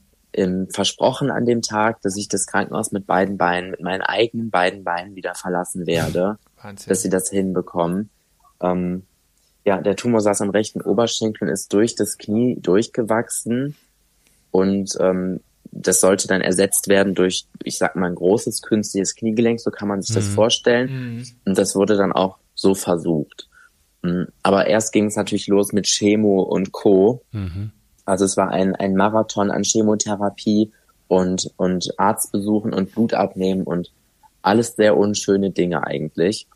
[0.70, 4.84] versprochen an dem Tag, dass ich das Krankenhaus mit beiden Beinen, mit meinen eigenen beiden
[4.84, 6.88] Beinen wieder verlassen werde, Wahnsinn.
[6.88, 8.10] dass sie das hinbekommen.
[8.60, 9.04] Ähm,
[9.64, 13.76] ja, der Tumor saß am rechten Oberschenkel und ist durch das Knie durchgewachsen
[14.50, 15.40] und ähm,
[15.72, 19.88] das sollte dann ersetzt werden durch, ich sag mal, ein großes künstliches Kniegelenk, so kann
[19.88, 20.20] man sich mhm.
[20.20, 21.16] das vorstellen.
[21.16, 21.26] Mhm.
[21.44, 23.48] Und das wurde dann auch so versucht.
[24.02, 24.28] Mhm.
[24.42, 27.22] Aber erst ging es natürlich los mit Chemo und Co.
[27.32, 27.70] Mhm.
[28.04, 30.72] Also es war ein, ein Marathon an Chemotherapie
[31.08, 33.92] und, und Arztbesuchen und Blut abnehmen und
[34.42, 36.46] alles sehr unschöne Dinge eigentlich.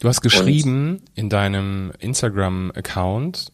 [0.00, 3.52] Du hast geschrieben und, in deinem Instagram-Account,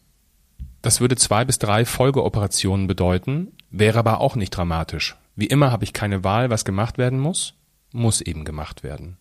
[0.81, 5.15] das würde zwei bis drei Folgeoperationen bedeuten, wäre aber auch nicht dramatisch.
[5.35, 7.53] Wie immer habe ich keine Wahl, was gemacht werden muss,
[7.91, 9.17] muss eben gemacht werden.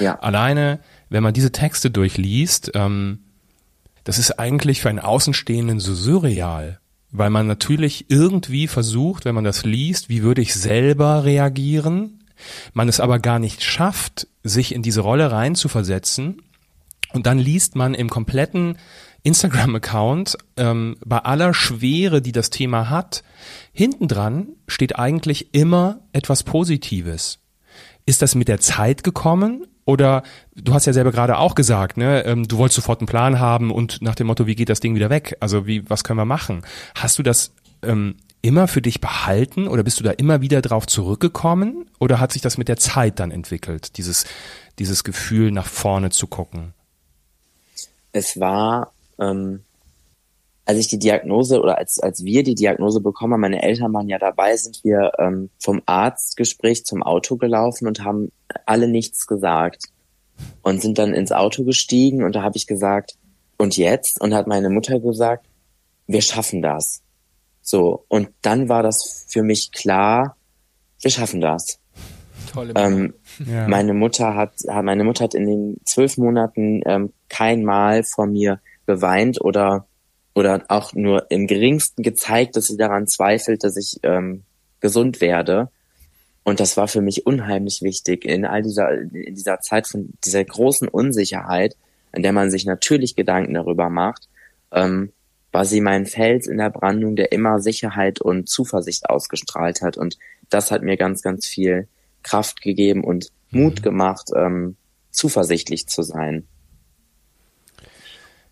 [0.00, 0.18] Ja.
[0.18, 3.20] Alleine, wenn man diese Texte durchliest, ähm,
[4.04, 9.44] das ist eigentlich für einen Außenstehenden so surreal, weil man natürlich irgendwie versucht, wenn man
[9.44, 12.24] das liest, wie würde ich selber reagieren,
[12.72, 16.42] man es aber gar nicht schafft, sich in diese Rolle reinzuversetzen
[17.12, 18.78] und dann liest man im kompletten
[19.22, 23.24] Instagram-Account ähm, bei aller Schwere, die das Thema hat,
[23.76, 27.40] hinten dran steht eigentlich immer etwas Positives.
[28.06, 29.66] Ist das mit der Zeit gekommen?
[29.84, 30.22] Oder
[30.54, 33.70] du hast ja selber gerade auch gesagt, ne, ähm, du wolltest sofort einen Plan haben
[33.70, 35.36] und nach dem Motto, wie geht das Ding wieder weg?
[35.40, 36.62] Also wie, was können wir machen?
[36.94, 40.86] Hast du das ähm, immer für dich behalten oder bist du da immer wieder drauf
[40.86, 41.90] zurückgekommen?
[41.98, 44.24] Oder hat sich das mit der Zeit dann entwickelt, dieses,
[44.78, 46.72] dieses Gefühl nach vorne zu gucken?
[48.12, 49.64] Es war ähm,
[50.66, 54.08] als ich die Diagnose oder als, als wir die Diagnose bekommen haben, meine Eltern waren
[54.08, 58.32] ja dabei, sind wir ähm, vom Arztgespräch zum Auto gelaufen und haben
[58.66, 59.84] alle nichts gesagt
[60.62, 63.16] und sind dann ins Auto gestiegen und da habe ich gesagt,
[63.58, 64.20] und jetzt?
[64.20, 65.46] Und hat meine Mutter gesagt,
[66.06, 67.02] wir schaffen das.
[67.62, 70.36] So, und dann war das für mich klar,
[71.00, 71.78] wir schaffen das.
[72.52, 73.66] Tolle ähm, ja.
[73.66, 74.52] Meine Mutter hat,
[74.82, 79.86] meine Mutter hat in den zwölf Monaten ähm, kein Mal vor mir beweint oder
[80.36, 84.42] oder auch nur im geringsten gezeigt, dass sie daran zweifelt, dass ich ähm,
[84.80, 85.70] gesund werde.
[86.44, 90.44] Und das war für mich unheimlich wichtig in all dieser, in dieser Zeit von dieser
[90.44, 91.74] großen Unsicherheit,
[92.12, 94.28] in der man sich natürlich Gedanken darüber macht,
[94.72, 95.10] ähm,
[95.52, 99.96] war sie mein Fels in der Brandung, der immer Sicherheit und Zuversicht ausgestrahlt hat.
[99.96, 100.18] Und
[100.50, 101.88] das hat mir ganz, ganz viel
[102.22, 103.82] Kraft gegeben und Mut mhm.
[103.82, 104.76] gemacht, ähm,
[105.12, 106.46] zuversichtlich zu sein.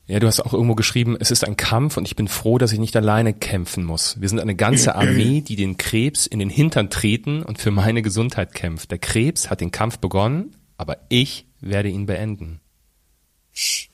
[0.06, 2.72] Ja, du hast auch irgendwo geschrieben, es ist ein Kampf und ich bin froh, dass
[2.72, 4.20] ich nicht alleine kämpfen muss.
[4.20, 8.02] Wir sind eine ganze Armee, die den Krebs in den Hintern treten und für meine
[8.02, 8.90] Gesundheit kämpft.
[8.90, 12.60] Der Krebs hat den Kampf begonnen, aber ich werde ihn beenden.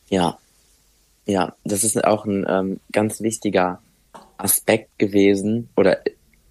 [0.09, 0.39] Ja,
[1.27, 3.81] ja, das ist auch ein ähm, ganz wichtiger
[4.37, 6.01] Aspekt gewesen oder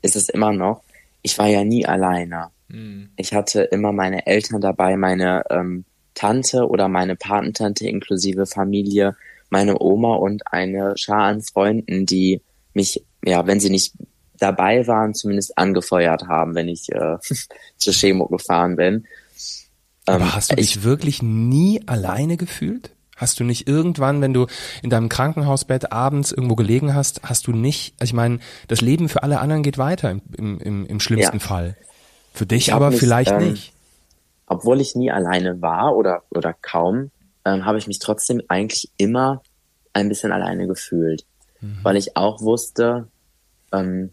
[0.01, 0.83] ist es immer noch.
[1.21, 2.47] Ich war ja nie alleine.
[2.69, 3.09] Mhm.
[3.17, 9.17] Ich hatte immer meine Eltern dabei, meine ähm, Tante oder meine Patentante inklusive Familie,
[9.49, 12.41] meine Oma und eine Schar an Freunden, die
[12.73, 13.93] mich, ja, wenn sie nicht
[14.37, 17.17] dabei waren, zumindest angefeuert haben, wenn ich äh,
[17.77, 19.05] zur Chemo gefahren bin.
[20.05, 22.91] Aber ähm, hast du dich wirklich nie alleine gefühlt?
[23.15, 24.47] Hast du nicht irgendwann, wenn du
[24.81, 29.09] in deinem Krankenhausbett abends irgendwo gelegen hast, hast du nicht, also ich meine, das Leben
[29.09, 31.43] für alle anderen geht weiter im, im, im schlimmsten ja.
[31.43, 31.75] Fall.
[32.33, 33.73] Für dich aber mich, vielleicht ähm, nicht.
[34.47, 37.11] Obwohl ich nie alleine war oder, oder kaum,
[37.45, 39.41] ähm, habe ich mich trotzdem eigentlich immer
[39.93, 41.25] ein bisschen alleine gefühlt.
[41.61, 41.79] Mhm.
[41.83, 43.07] Weil ich auch wusste,
[43.71, 44.11] ähm,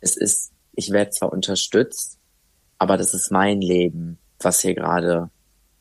[0.00, 2.18] es ist, ich werde zwar unterstützt,
[2.78, 5.30] aber das ist mein Leben, was hier gerade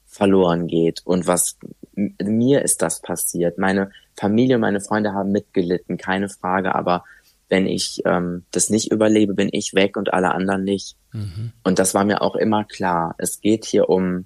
[0.05, 1.57] verloren geht und was
[1.95, 3.57] mir ist das passiert.
[3.57, 7.03] Meine Familie und meine Freunde haben mitgelitten, keine Frage, aber
[7.47, 10.95] wenn ich ähm, das nicht überlebe, bin ich weg und alle anderen nicht.
[11.13, 11.51] Mhm.
[11.63, 13.15] Und das war mir auch immer klar.
[13.17, 14.25] Es geht hier um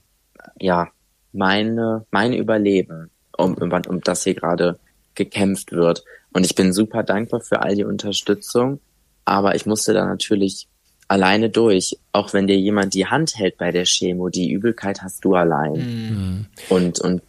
[0.59, 0.89] ja
[1.33, 4.79] meine mein Überleben, um, um, um das hier gerade
[5.15, 6.03] gekämpft wird.
[6.31, 8.79] Und ich bin super dankbar für all die Unterstützung,
[9.25, 10.67] aber ich musste da natürlich
[11.07, 15.23] alleine durch, auch wenn dir jemand die Hand hält bei der Chemo, die Übelkeit hast
[15.25, 15.73] du allein.
[15.73, 16.45] Mhm.
[16.69, 17.21] Und, und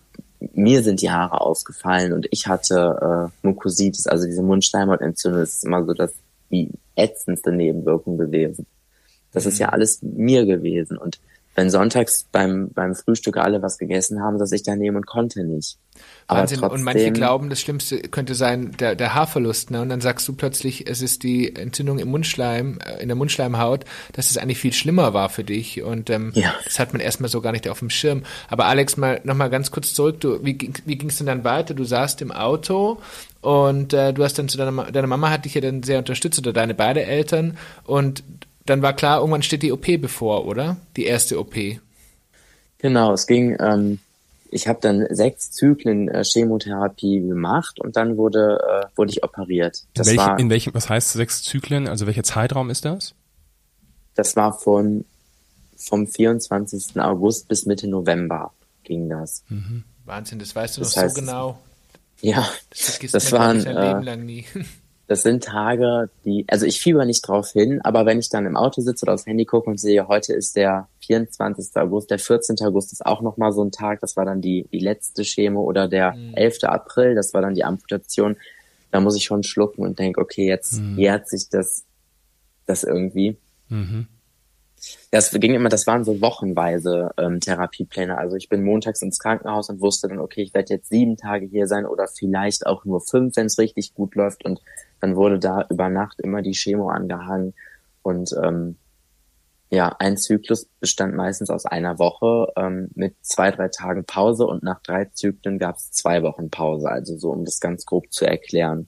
[0.53, 5.65] mir sind die Haare ausgefallen und ich hatte äh, Mukositis, also diese Mundschleimhautentzündung, das ist
[5.65, 6.13] immer so das
[6.51, 8.67] die ätzendste Nebenwirkung gewesen.
[9.33, 9.51] Das mhm.
[9.51, 11.19] ist ja alles mir gewesen und
[11.55, 15.45] wenn sonntags beim, beim Frühstück alle was gegessen haben, dass ich da nehmen und konnte
[15.45, 15.79] nicht.
[16.27, 16.59] Aber Wahnsinn.
[16.59, 19.71] Trotzdem, und manche glauben, das Schlimmste könnte sein der, der Haarverlust.
[19.71, 19.83] Ne?
[19.83, 23.85] Und dann sagst du plötzlich, es ist die Entzündung im Mundschleim, äh, in der Mundschleimhaut,
[24.13, 25.83] dass es eigentlich viel schlimmer war für dich.
[25.83, 26.55] Und ähm, ja.
[26.65, 28.25] das hat man erstmal so gar nicht auf dem Schirm.
[28.49, 30.21] Aber Alex, mal nochmal ganz kurz zurück.
[30.21, 31.75] Du, wie, wie ging es denn dann weiter?
[31.75, 32.99] Du saßt im Auto
[33.43, 36.39] und äh, du hast dann zu deiner, deine Mama hat dich ja dann sehr unterstützt
[36.39, 37.59] oder deine beide Eltern.
[37.85, 38.25] Und
[38.67, 40.77] dann war klar, irgendwann steht die OP bevor, oder?
[40.97, 41.55] Die erste OP.
[42.79, 43.99] Genau, es ging, ähm,
[44.51, 49.85] ich habe dann sechs Zyklen äh, Chemotherapie gemacht und dann wurde, äh, wurde ich operiert.
[49.95, 51.89] Das Welche, war, in welchem, was heißt sechs Zyklen?
[51.89, 53.15] Also welcher Zeitraum ist das?
[54.15, 55.05] Das war von
[55.77, 57.01] vom 24.
[57.01, 58.53] August bis Mitte November
[58.85, 59.43] ging das.
[59.49, 59.85] Mhm.
[60.05, 61.59] Wahnsinn, das weißt du das noch heißt, so genau.
[62.21, 64.41] Ja, das, das waren äh,
[65.07, 68.57] das sind Tage, die, also ich fieber nicht drauf hin, aber wenn ich dann im
[68.57, 71.77] Auto sitze oder aufs Handy gucke und sehe, heute ist der 24.
[71.77, 72.57] August, der 14.
[72.63, 75.89] August ist auch nochmal so ein Tag, das war dann die, die letzte Chemo oder
[75.89, 76.35] der mhm.
[76.35, 76.65] 11.
[76.65, 78.37] April, das war dann die Amputation,
[78.91, 80.99] da muss ich schon schlucken und denke, okay, jetzt mhm.
[80.99, 81.85] jährt sich das,
[82.65, 83.37] das irgendwie.
[83.69, 84.07] Mhm.
[85.11, 88.17] Das ging immer, das waren so wochenweise ähm, Therapiepläne.
[88.19, 91.47] Also ich bin montags ins Krankenhaus und wusste dann, okay, ich werde jetzt sieben Tage
[91.47, 94.45] hier sein oder vielleicht auch nur fünf, wenn es richtig gut läuft.
[94.45, 94.61] Und
[95.01, 97.55] dann wurde da über Nacht immer die Chemo angehangen.
[98.03, 98.77] Und ähm,
[99.71, 104.63] ja, ein Zyklus bestand meistens aus einer Woche ähm, mit zwei, drei Tagen Pause und
[104.63, 106.89] nach drei Zyklen gab es zwei Wochen Pause.
[106.89, 108.87] Also so, um das ganz grob zu erklären.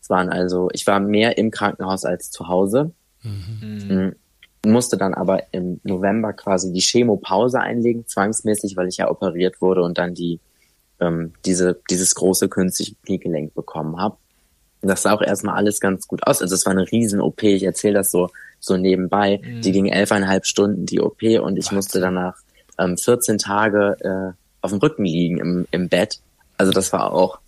[0.00, 2.92] Es waren also, ich war mehr im Krankenhaus als zu Hause.
[3.22, 4.14] Mhm.
[4.64, 9.82] Musste dann aber im November quasi die Chemopause einlegen, zwangsmäßig, weil ich ja operiert wurde
[9.82, 10.40] und dann die
[11.00, 14.16] ähm, diese dieses große künstliche Kniegelenk bekommen habe.
[14.82, 16.42] Das sah auch erstmal alles ganz gut aus.
[16.42, 17.42] Also es war eine riesen OP.
[17.42, 19.40] Ich erzähle das so so nebenbei.
[19.42, 19.60] Mhm.
[19.62, 21.72] Die ging elfeinhalb Stunden die OP und ich Was?
[21.72, 22.36] musste danach
[22.78, 26.20] ähm, 14 Tage äh, auf dem Rücken liegen im, im Bett.
[26.56, 27.38] Also das war auch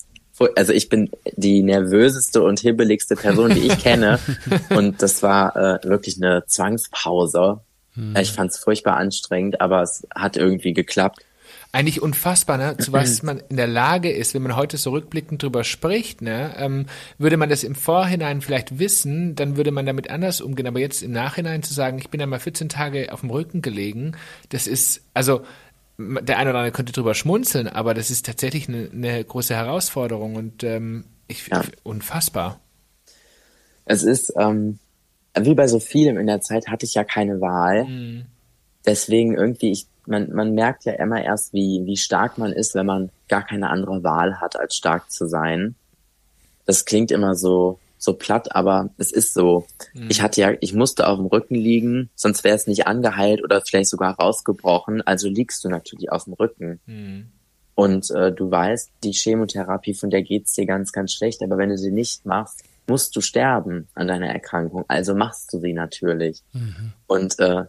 [0.56, 4.18] also ich bin die nervöseste und hibbeligste Person, die ich kenne.
[4.70, 7.60] und das war äh, wirklich eine Zwangspause.
[7.94, 8.16] Mhm.
[8.16, 11.24] Ich fand es furchtbar anstrengend, aber es hat irgendwie geklappt
[11.74, 12.76] eigentlich unfassbar, ne?
[12.76, 16.54] zu was man in der Lage ist, wenn man heute so rückblickend drüber spricht, ne?
[16.56, 16.86] Ähm,
[17.18, 20.68] würde man das im Vorhinein vielleicht wissen, dann würde man damit anders umgehen.
[20.68, 24.12] Aber jetzt im Nachhinein zu sagen, ich bin einmal 14 Tage auf dem Rücken gelegen,
[24.50, 25.42] das ist, also
[25.98, 30.36] der eine oder andere könnte drüber schmunzeln, aber das ist tatsächlich eine, eine große Herausforderung
[30.36, 31.62] und ähm, ich, ja.
[31.82, 32.60] unfassbar.
[33.84, 34.78] Es ist, ähm,
[35.36, 37.84] wie bei so vielem in der Zeit hatte ich ja keine Wahl.
[37.84, 38.26] Mhm.
[38.86, 42.86] Deswegen irgendwie, ich man, man merkt ja immer erst, wie, wie stark man ist, wenn
[42.86, 45.74] man gar keine andere Wahl hat, als stark zu sein.
[46.66, 49.66] Das klingt immer so, so platt, aber es ist so.
[49.94, 50.08] Mhm.
[50.10, 53.60] Ich hatte ja, ich musste auf dem Rücken liegen, sonst wäre es nicht angeheilt oder
[53.60, 55.02] vielleicht sogar rausgebrochen.
[55.02, 56.80] Also liegst du natürlich auf dem Rücken.
[56.86, 57.26] Mhm.
[57.74, 61.42] Und äh, du weißt, die Chemotherapie, von der geht's dir ganz, ganz schlecht.
[61.42, 64.84] Aber wenn du sie nicht machst, musst du sterben an deiner Erkrankung.
[64.88, 66.42] Also machst du sie natürlich.
[66.52, 66.92] Mhm.
[67.06, 67.64] Und äh,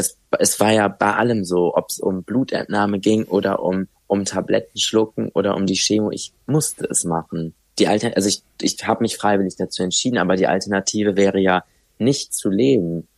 [0.00, 4.24] es, es war ja bei allem so, ob es um Blutentnahme ging oder um, um
[4.24, 6.10] Tabletten schlucken oder um die Chemo.
[6.10, 7.54] Ich musste es machen.
[7.78, 11.64] Die Alter, also ich, ich habe mich freiwillig dazu entschieden, aber die Alternative wäre ja
[11.98, 13.08] nicht zu leben.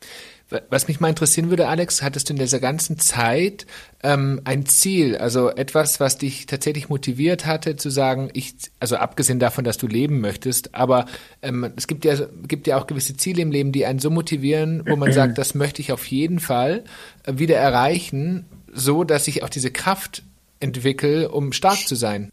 [0.70, 3.66] Was mich mal interessieren würde, Alex, hattest du in dieser ganzen Zeit
[4.02, 9.38] ähm, ein Ziel, also etwas, was dich tatsächlich motiviert hatte, zu sagen, ich, also abgesehen
[9.38, 11.06] davon, dass du leben möchtest, aber
[11.40, 14.82] ähm, es gibt ja, gibt ja auch gewisse Ziele im Leben, die einen so motivieren,
[14.86, 16.84] wo man sagt, das möchte ich auf jeden Fall
[17.24, 20.22] äh, wieder erreichen, so dass ich auch diese Kraft
[20.60, 22.30] entwickle, um stark zu sein.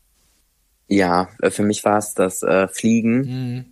[0.88, 3.20] Ja, äh, für mich war es das äh, Fliegen.
[3.22, 3.66] Mhm.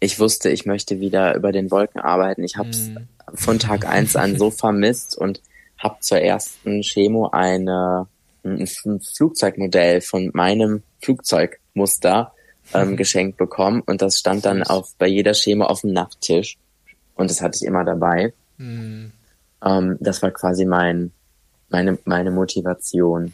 [0.00, 2.42] Ich wusste, ich möchte wieder über den Wolken arbeiten.
[2.42, 3.08] Ich habe es Mhm.
[3.34, 5.40] Von Tag eins an so vermisst und
[5.78, 8.06] habe zur ersten Chemo eine,
[8.44, 12.32] ein ein Flugzeugmodell von meinem Flugzeugmuster
[12.74, 16.58] ähm, geschenkt bekommen und das stand dann auf bei jeder Chemo auf dem Nachttisch
[17.14, 18.32] und das hatte ich immer dabei.
[18.58, 19.12] Mhm.
[19.64, 21.12] Ähm, das war quasi mein
[21.68, 23.32] meine meine Motivation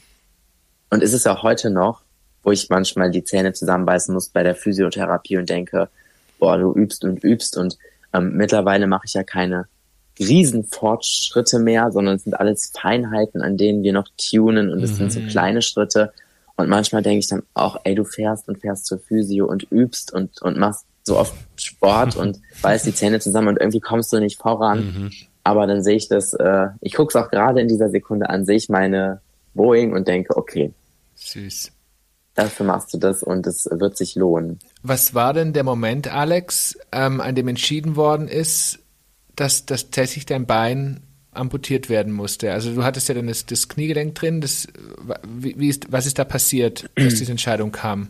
[0.91, 2.03] und ist es auch heute noch,
[2.43, 5.89] wo ich manchmal die Zähne zusammenbeißen muss bei der Physiotherapie und denke,
[6.39, 7.77] boah, du übst und übst und
[8.13, 9.67] ähm, mittlerweile mache ich ja keine
[10.19, 15.13] Riesenfortschritte mehr, sondern es sind alles Feinheiten, an denen wir noch tunen und es sind
[15.13, 16.13] so kleine Schritte.
[16.57, 20.13] Und manchmal denke ich dann auch, ey, du fährst und fährst zur Physio und übst
[20.13, 24.19] und, und machst so oft Sport und beißt die Zähne zusammen und irgendwie kommst du
[24.19, 25.13] nicht voran.
[25.45, 28.45] Aber dann sehe ich das, äh, ich gucke es auch gerade in dieser Sekunde an,
[28.45, 29.21] sehe ich meine
[29.55, 30.73] Boeing und denke, okay,
[31.15, 31.71] Süß.
[32.35, 34.59] dafür machst du das und es wird sich lohnen.
[34.83, 38.81] Was war denn der Moment, Alex, ähm, an dem entschieden worden ist,
[39.37, 42.53] dass, dass tatsächlich dein Bein amputiert werden musste?
[42.53, 44.41] Also du hattest ja dann das, das Kniegelenk drin.
[44.41, 44.67] Das,
[45.27, 48.09] wie, wie ist, was ist da passiert, dass diese Entscheidung kam?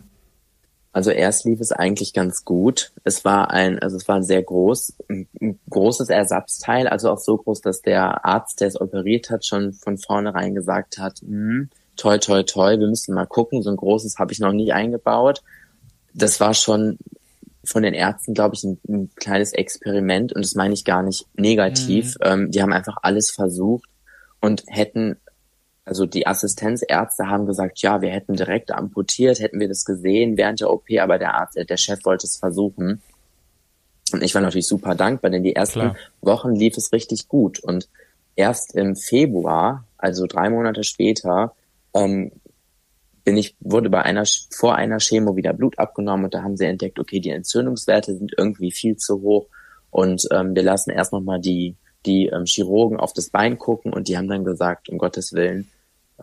[0.93, 2.91] Also erst lief es eigentlich ganz gut.
[3.03, 7.37] Es war ein, also es war ein sehr groß, ein großes Ersatzteil, also auch so
[7.37, 11.21] groß, dass der Arzt, der es operiert hat, schon von vornherein gesagt hat,
[11.97, 15.43] toi, toi, toi, wir müssen mal gucken, so ein großes habe ich noch nie eingebaut.
[16.15, 16.97] Das war schon
[17.67, 21.25] von den Ärzten, glaube ich, ein, ein kleines Experiment und das meine ich gar nicht
[21.35, 22.15] negativ.
[22.21, 23.89] Ähm, die haben einfach alles versucht
[24.39, 25.17] und hätten
[25.87, 30.59] also die Assistenzärzte haben gesagt, ja, wir hätten direkt amputiert, hätten wir das gesehen während
[30.59, 33.01] der OP, aber der Arzt, äh, der Chef wollte es versuchen.
[34.11, 35.95] Und ich war natürlich super dankbar, denn die ersten Klar.
[36.21, 37.59] Wochen lief es richtig gut.
[37.59, 37.87] Und
[38.35, 41.53] erst im Februar, also drei Monate später,
[41.93, 42.31] ähm,
[43.27, 44.23] bin ich, wurde bei einer,
[44.55, 48.31] vor einer Chemo wieder Blut abgenommen und da haben sie entdeckt, okay, die Entzündungswerte sind
[48.37, 49.47] irgendwie viel zu hoch
[49.91, 54.07] und ähm, wir lassen erst nochmal die, die ähm, Chirurgen auf das Bein gucken und
[54.07, 55.69] die haben dann gesagt, um Gottes Willen,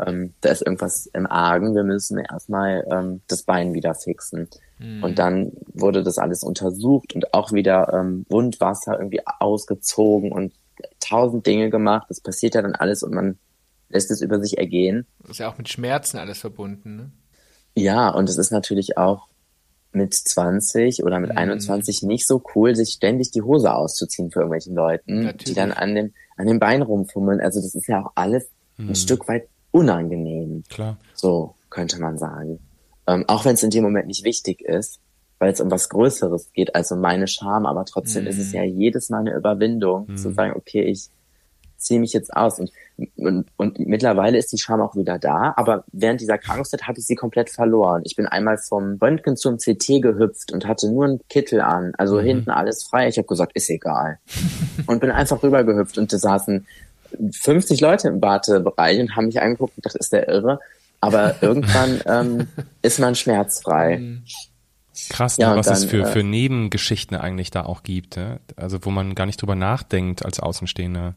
[0.03, 4.49] ähm, da ist irgendwas im Argen, wir müssen erstmal ähm, das Bein wieder fixen.
[5.03, 10.55] Und dann wurde das alles untersucht und auch wieder ähm, Wundwasser irgendwie ausgezogen und
[11.01, 12.07] tausend Dinge gemacht.
[12.09, 13.39] Das passiert ja dann alles und man
[13.89, 15.07] lässt es über sich ergehen.
[15.21, 16.97] Das ist ja auch mit Schmerzen alles verbunden.
[16.97, 17.11] Ne?
[17.77, 19.29] Ja, und es ist natürlich auch
[19.93, 21.39] mit 20 oder mit Mhm.
[21.39, 25.45] 21 nicht so cool, sich ständig die Hose auszuziehen für irgendwelchen Leuten, Natürlich.
[25.45, 27.41] die dann an dem, an dem Bein rumfummeln.
[27.41, 28.89] Also das ist ja auch alles Mhm.
[28.91, 30.65] ein Stück weit unangenehm.
[30.69, 30.99] Klar.
[31.15, 32.59] So könnte man sagen.
[33.07, 34.99] Ähm, auch wenn es in dem Moment nicht wichtig ist,
[35.39, 38.55] weil es um was Größeres geht als um meine Scham, aber trotzdem ist es Mhm.
[38.55, 41.09] ja jedes Mal eine Überwindung, zu sagen, okay, ich
[41.77, 42.59] ziehe mich jetzt aus.
[42.59, 42.71] Und,
[43.17, 47.07] und, und mittlerweile ist die Scham auch wieder da, aber während dieser Krankheit habe ich
[47.07, 48.03] sie komplett verloren.
[48.05, 52.21] Ich bin einmal vom Röntgen zum CT gehüpft und hatte nur einen Kittel an, also
[52.21, 53.09] hinten alles frei.
[53.09, 54.19] Ich habe gesagt, ist egal.
[54.87, 56.67] und bin einfach rübergehüpft und da saßen
[57.33, 60.61] 50 Leute im Wartebereich und haben mich angeguckt und gedacht, ist der irre?
[61.01, 62.49] Aber irgendwann ähm,
[62.83, 64.21] ist man schmerzfrei.
[65.11, 68.17] Krass, Ja, ne, und was es dann, für, äh, für Nebengeschichten eigentlich da auch gibt.
[68.17, 68.39] Ja?
[68.57, 71.17] Also wo man gar nicht drüber nachdenkt als Außenstehender.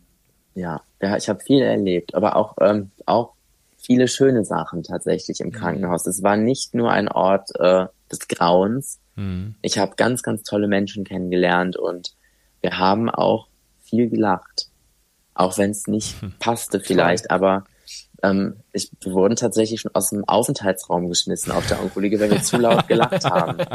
[0.57, 0.81] Ja,
[1.17, 3.33] ich habe viel erlebt, aber auch ähm, auch
[3.77, 6.07] viele schöne Sachen tatsächlich im Krankenhaus.
[6.07, 8.99] Es war nicht nur ein Ort äh, des Grauens.
[9.15, 9.53] Mhm.
[9.61, 12.15] Ich habe ganz, ganz tolle Menschen kennengelernt und
[12.61, 13.47] wir haben auch
[13.83, 14.69] viel gelacht,
[15.35, 17.29] auch wenn es nicht passte vielleicht.
[17.29, 17.65] Aber
[18.23, 22.41] ähm, ich, wir wurden tatsächlich schon aus dem Aufenthaltsraum geschmissen auf der Onkologie, weil wir
[22.41, 23.57] zu laut gelacht haben.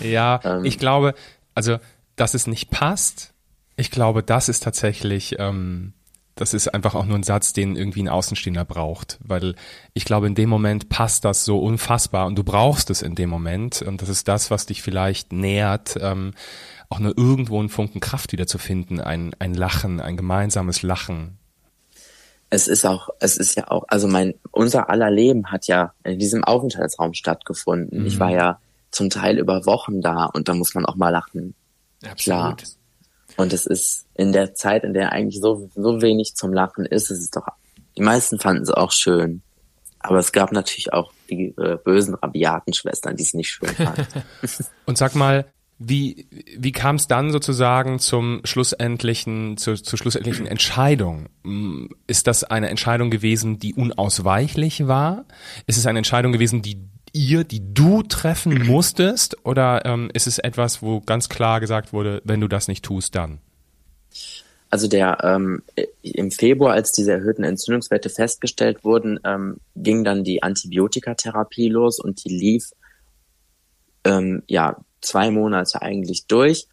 [0.00, 0.64] Ja, Ähm.
[0.64, 1.14] ich glaube,
[1.54, 1.78] also,
[2.16, 3.34] dass es nicht passt,
[3.80, 5.94] ich glaube, das ist tatsächlich, ähm,
[6.34, 9.54] das ist einfach auch nur ein Satz, den irgendwie ein Außenstehender braucht, weil
[9.94, 13.30] ich glaube, in dem Moment passt das so unfassbar und du brauchst es in dem
[13.30, 16.32] Moment und das ist das, was dich vielleicht nährt, ähm,
[16.88, 21.38] auch nur irgendwo einen Funken Kraft wieder zu finden, ein, ein Lachen, ein gemeinsames Lachen.
[22.50, 26.18] es ist auch, es ist ja auch, also mein, unser aller Leben hat ja in
[26.18, 28.04] diesem Aufenthaltsraum stattgefunden.
[28.06, 28.58] Ich war ja
[28.90, 31.54] zum Teil über Wochen da und da muss man auch mal lachen.
[32.16, 32.56] Klar.
[33.40, 37.10] Und es ist in der Zeit, in der eigentlich so, so wenig zum Lachen ist,
[37.10, 37.46] es ist doch,
[37.96, 39.42] die meisten fanden es auch schön.
[39.98, 44.06] Aber es gab natürlich auch die äh, bösen, rabiaten Schwestern, die es nicht schön fanden.
[44.86, 45.46] Und sag mal,
[45.82, 46.26] Wie,
[46.58, 51.30] wie kam es dann sozusagen zum schlussendlichen, zur, zur schlussendlichen Entscheidung?
[51.42, 55.24] Mm, ist das eine Entscheidung gewesen, die unausweichlich war?
[55.66, 56.76] Ist es eine Entscheidung gewesen, die
[57.12, 59.36] ihr, die du treffen musstest?
[59.44, 63.14] Oder ähm, ist es etwas, wo ganz klar gesagt wurde, wenn du das nicht tust,
[63.14, 63.40] dann?
[64.70, 65.62] Also der ähm,
[66.02, 72.24] im Februar, als diese erhöhten Entzündungswerte festgestellt wurden, ähm, ging dann die Antibiotikatherapie los und
[72.24, 72.70] die lief
[74.04, 76.68] ähm, ja zwei Monate eigentlich durch.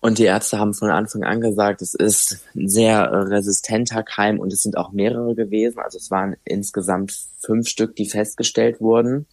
[0.00, 4.52] Und die Ärzte haben von Anfang an gesagt, es ist ein sehr resistenter Keim und
[4.52, 5.78] es sind auch mehrere gewesen.
[5.78, 9.26] Also es waren insgesamt fünf Stück, die festgestellt wurden.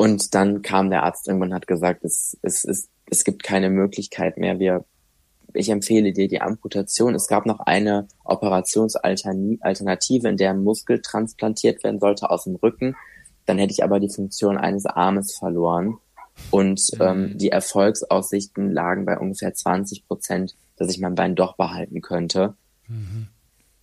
[0.00, 3.68] Und dann kam der Arzt irgendwann und hat gesagt, es, es, es, es gibt keine
[3.68, 4.58] Möglichkeit mehr.
[4.58, 4.86] Wir
[5.52, 7.14] ich empfehle dir die Amputation.
[7.14, 12.96] Es gab noch eine Operationsalternative, in der ein Muskel transplantiert werden sollte aus dem Rücken.
[13.44, 15.98] Dann hätte ich aber die Funktion eines Armes verloren.
[16.50, 17.02] Und mhm.
[17.02, 22.54] ähm, die Erfolgsaussichten lagen bei ungefähr 20 Prozent, dass ich mein Bein doch behalten könnte.
[22.88, 23.28] Mhm.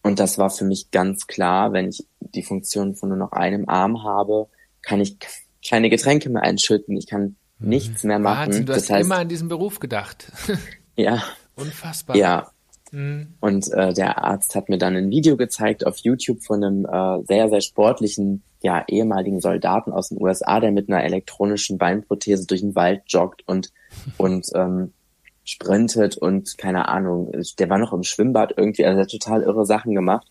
[0.02, 3.70] Und das war für mich ganz klar, wenn ich die Funktion von nur noch einem
[3.70, 4.48] Arm habe,
[4.82, 5.20] kann ich
[5.68, 7.70] keine Getränke mehr einschütten, ich kann mhm.
[7.70, 8.48] nichts mehr machen.
[8.48, 10.32] Wahnsinn, du das hast heißt, immer an diesen Beruf gedacht.
[10.96, 11.24] ja,
[11.58, 12.16] Unfassbar.
[12.16, 12.52] Ja.
[12.92, 13.34] Mhm.
[13.42, 17.26] Und äh, der Arzt hat mir dann ein Video gezeigt auf YouTube von einem äh,
[17.26, 22.62] sehr, sehr sportlichen, ja, ehemaligen Soldaten aus den USA, der mit einer elektronischen Beinprothese durch
[22.62, 23.74] den Wald joggt und,
[24.18, 24.94] und ähm,
[25.44, 29.66] sprintet und keine Ahnung, der war noch im Schwimmbad irgendwie, also er hat total irre
[29.66, 30.28] Sachen gemacht.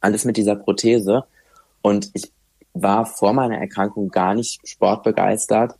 [0.00, 1.24] Alles mit dieser Prothese.
[1.82, 2.32] Und ich
[2.82, 5.74] war vor meiner Erkrankung gar nicht sportbegeistert.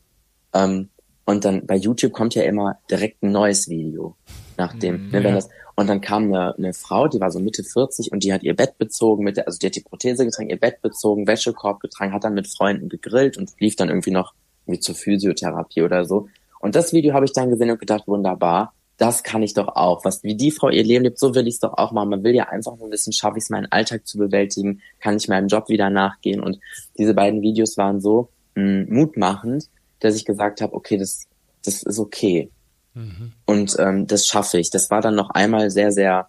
[0.55, 0.89] Ähm,
[1.25, 4.17] und dann bei YouTube kommt ja immer direkt ein neues Video
[4.57, 7.63] nachdem, mhm, ne, wenn das, und dann kam eine, eine Frau, die war so Mitte
[7.63, 10.51] 40 und die hat ihr Bett bezogen, mit der, also die hat die Prothese getragen,
[10.51, 14.33] ihr Bett bezogen, Wäschekorb getragen, hat dann mit Freunden gegrillt und lief dann irgendwie noch
[14.67, 16.29] wie zur Physiotherapie oder so.
[16.61, 20.05] Und das Video habe ich dann gesehen und gedacht, wunderbar, das kann ich doch auch.
[20.05, 22.11] Was wie die Frau ihr Leben lebt, so will ich es doch auch machen.
[22.11, 25.29] Man will ja einfach nur wissen, schaffe ich es, meinen Alltag zu bewältigen, kann ich
[25.29, 26.41] meinem Job wieder nachgehen.
[26.41, 26.59] Und
[26.97, 29.69] diese beiden Videos waren so mh, hm, mutmachend,
[30.01, 31.27] dass ich gesagt habe, okay, das,
[31.65, 32.51] das ist okay.
[33.45, 34.71] Und ähm, das schaffe ich.
[34.71, 36.29] Das war dann noch einmal sehr, sehr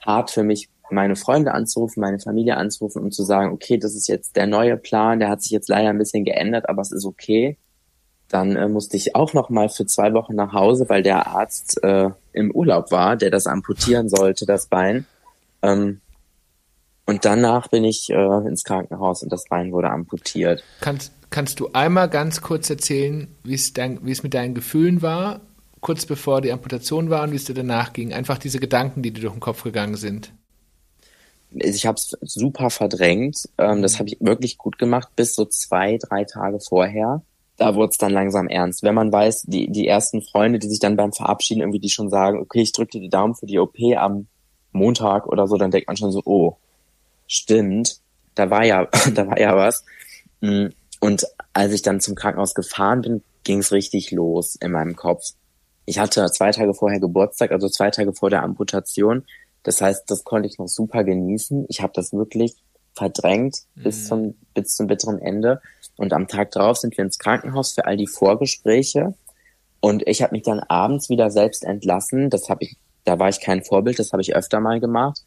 [0.00, 4.08] hart für mich, meine Freunde anzurufen, meine Familie anzurufen und zu sagen, okay, das ist
[4.08, 7.04] jetzt der neue Plan, der hat sich jetzt leider ein bisschen geändert, aber es ist
[7.04, 7.56] okay.
[8.28, 11.82] Dann äh, musste ich auch noch mal für zwei Wochen nach Hause, weil der Arzt
[11.82, 15.06] äh, im Urlaub war, der das amputieren sollte, das Bein.
[15.62, 16.00] Ähm,
[17.06, 20.64] und danach bin ich äh, ins Krankenhaus und das Bein wurde amputiert.
[20.80, 25.02] Kannst, kannst du einmal ganz kurz erzählen, wie es dein, wie es mit deinen Gefühlen
[25.02, 25.40] war,
[25.80, 28.14] kurz bevor die Amputation war und wie es dir danach ging?
[28.14, 30.32] Einfach diese Gedanken, die dir durch den Kopf gegangen sind.
[31.50, 33.48] Ich habe es super verdrängt.
[33.58, 37.22] Ähm, das habe ich wirklich gut gemacht, bis so zwei, drei Tage vorher.
[37.56, 38.82] Da wurde es dann langsam ernst.
[38.82, 42.10] Wenn man weiß, die, die ersten Freunde, die sich dann beim Verabschieden irgendwie die schon
[42.10, 44.26] sagen, okay, ich drücke dir die Daumen für die OP am
[44.72, 46.56] Montag oder so, dann denkt man schon so, oh,
[47.28, 48.00] stimmt,
[48.34, 49.84] da war ja, da war ja was.
[50.40, 50.66] Mm,
[51.00, 55.34] und als ich dann zum Krankenhaus gefahren bin, ging es richtig los in meinem Kopf
[55.86, 59.24] ich hatte zwei Tage vorher Geburtstag, also zwei Tage vor der Amputation.
[59.62, 61.66] Das heißt, das konnte ich noch super genießen.
[61.68, 62.54] Ich habe das wirklich
[62.94, 63.82] verdrängt mhm.
[63.82, 65.60] bis zum bis zum bitteren Ende.
[65.96, 69.14] Und am Tag drauf sind wir ins Krankenhaus für all die Vorgespräche.
[69.80, 72.30] Und ich habe mich dann abends wieder selbst entlassen.
[72.30, 75.22] Das habe ich, da war ich kein Vorbild, das habe ich öfter mal gemacht.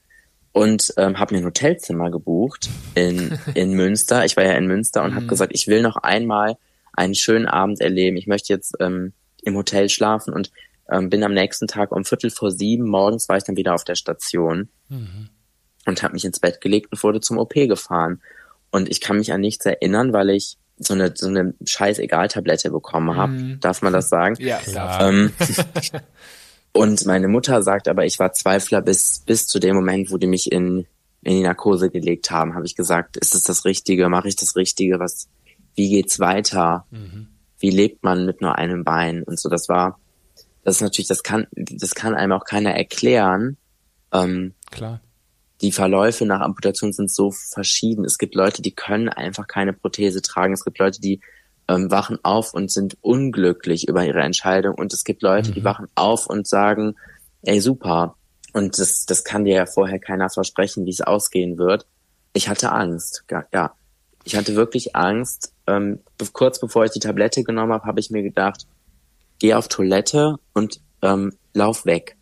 [0.51, 4.25] Und ähm, habe mir ein Hotelzimmer gebucht in, in Münster.
[4.25, 5.15] Ich war ja in Münster und mhm.
[5.15, 6.57] habe gesagt, ich will noch einmal
[6.93, 8.17] einen schönen Abend erleben.
[8.17, 10.51] Ich möchte jetzt ähm, im Hotel schlafen und
[10.91, 13.83] ähm, bin am nächsten Tag um Viertel vor sieben morgens war ich dann wieder auf
[13.83, 15.29] der Station mhm.
[15.85, 18.21] und habe mich ins Bett gelegt und wurde zum OP gefahren.
[18.71, 22.69] Und ich kann mich an nichts erinnern, weil ich so eine so eine scheiß Egal-Tablette
[22.69, 23.33] bekommen habe.
[23.33, 23.59] Mhm.
[23.59, 24.35] Darf man das sagen?
[24.39, 25.09] Ja, klar.
[25.09, 25.31] Ähm,
[26.73, 30.27] und meine Mutter sagt aber, ich war Zweifler bis bis zu dem Moment, wo die
[30.27, 30.85] mich in
[31.23, 34.07] in die Narkose gelegt haben, habe ich gesagt, ist es das Richtige?
[34.07, 34.99] Mache ich das Richtige?
[34.99, 35.27] Was?
[35.75, 36.85] Wie geht's weiter?
[36.91, 37.27] Mhm
[37.59, 39.49] wie lebt man mit nur einem Bein und so.
[39.49, 39.99] Das war,
[40.63, 43.57] das ist natürlich, das kann, das kann einem auch keiner erklären.
[44.11, 45.01] Ähm, Klar.
[45.61, 48.05] Die Verläufe nach Amputation sind so verschieden.
[48.05, 50.53] Es gibt Leute, die können einfach keine Prothese tragen.
[50.53, 51.19] Es gibt Leute, die
[51.67, 54.75] ähm, wachen auf und sind unglücklich über ihre Entscheidung.
[54.75, 55.53] Und es gibt Leute, mhm.
[55.55, 56.95] die wachen auf und sagen,
[57.41, 58.15] ey, super.
[58.53, 61.85] Und das, das kann dir ja vorher keiner versprechen, wie es ausgehen wird.
[62.33, 63.73] Ich hatte Angst, ja.
[64.23, 65.99] Ich hatte wirklich Angst, ähm,
[66.33, 68.67] kurz bevor ich die Tablette genommen habe, habe ich mir gedacht,
[69.39, 72.17] geh auf Toilette und ähm, lauf weg.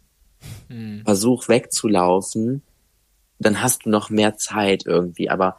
[0.70, 1.02] Mhm.
[1.04, 2.62] Versuch wegzulaufen,
[3.40, 5.30] dann hast du noch mehr Zeit irgendwie.
[5.30, 5.58] Aber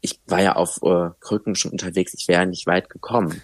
[0.00, 3.42] ich war ja auf äh, Krücken schon unterwegs, ich wäre nicht weit gekommen.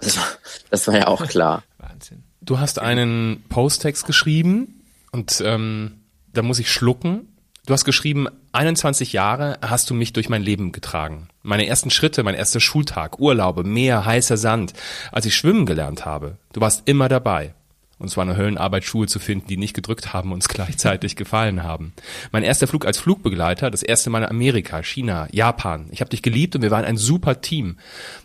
[0.00, 0.26] Das war,
[0.70, 1.62] das war ja auch klar.
[1.78, 2.24] Wahnsinn.
[2.40, 4.82] Du hast einen Posttext geschrieben
[5.12, 6.00] und ähm,
[6.32, 7.28] da muss ich schlucken.
[7.66, 11.28] Du hast geschrieben, 21 Jahre hast du mich durch mein Leben getragen.
[11.42, 14.72] Meine ersten Schritte, mein erster Schultag, Urlaube, Meer, heißer Sand,
[15.12, 16.38] als ich schwimmen gelernt habe.
[16.52, 17.54] Du warst immer dabei.
[18.02, 21.14] Und es war eine Höllenarbeit, Schuhe zu finden, die nicht gedrückt haben und uns gleichzeitig
[21.14, 21.92] gefallen haben.
[22.32, 25.86] Mein erster Flug als Flugbegleiter, das erste Mal in Amerika, China, Japan.
[25.92, 27.76] Ich habe dich geliebt und wir waren ein super Team.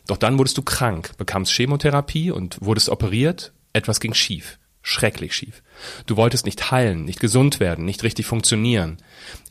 [0.08, 3.54] Doch dann wurdest du krank, bekamst Chemotherapie und wurdest operiert.
[3.72, 4.58] Etwas ging schief.
[4.82, 5.62] Schrecklich schief.
[6.08, 8.98] Du wolltest nicht heilen, nicht gesund werden, nicht richtig funktionieren.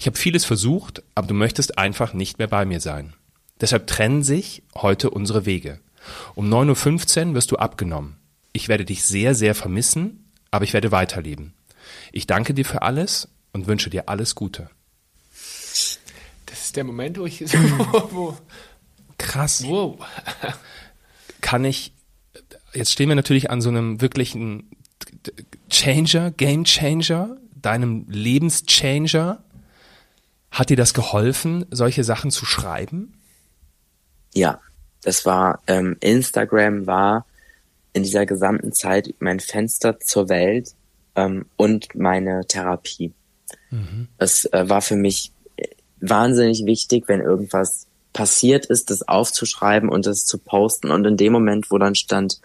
[0.01, 3.13] Ich habe vieles versucht, aber du möchtest einfach nicht mehr bei mir sein.
[3.61, 5.79] Deshalb trennen sich heute unsere Wege.
[6.35, 8.17] Um 9.15 Uhr wirst du abgenommen.
[8.57, 11.53] Ich werde dich sehr, sehr vermissen, aber ich werde weiterleben.
[12.11, 14.71] Ich danke dir für alles und wünsche dir alles Gute.
[16.47, 17.41] Das ist der Moment, wo ich
[18.13, 18.35] wo,
[19.19, 19.63] krass.
[19.67, 19.99] Wow.
[21.43, 21.93] Kann ich
[22.73, 24.71] jetzt stehen wir natürlich an so einem wirklichen
[25.69, 29.45] Changer, Game Changer, deinem Lebenschanger.
[30.51, 33.21] Hat dir das geholfen, solche Sachen zu schreiben?
[34.33, 34.61] Ja,
[35.03, 37.27] das war ähm, Instagram war
[37.97, 40.75] in dieser gesamten Zeit mein Fenster zur Welt
[41.15, 43.15] ähm, und meine Therapie.
[43.71, 44.09] Mhm.
[44.19, 45.33] Es äh, war für mich
[46.03, 50.91] wahnsinnig wichtig, wenn irgendwas passiert ist, das aufzuschreiben und das zu posten.
[50.91, 52.39] Und in dem Moment, wo dann stand,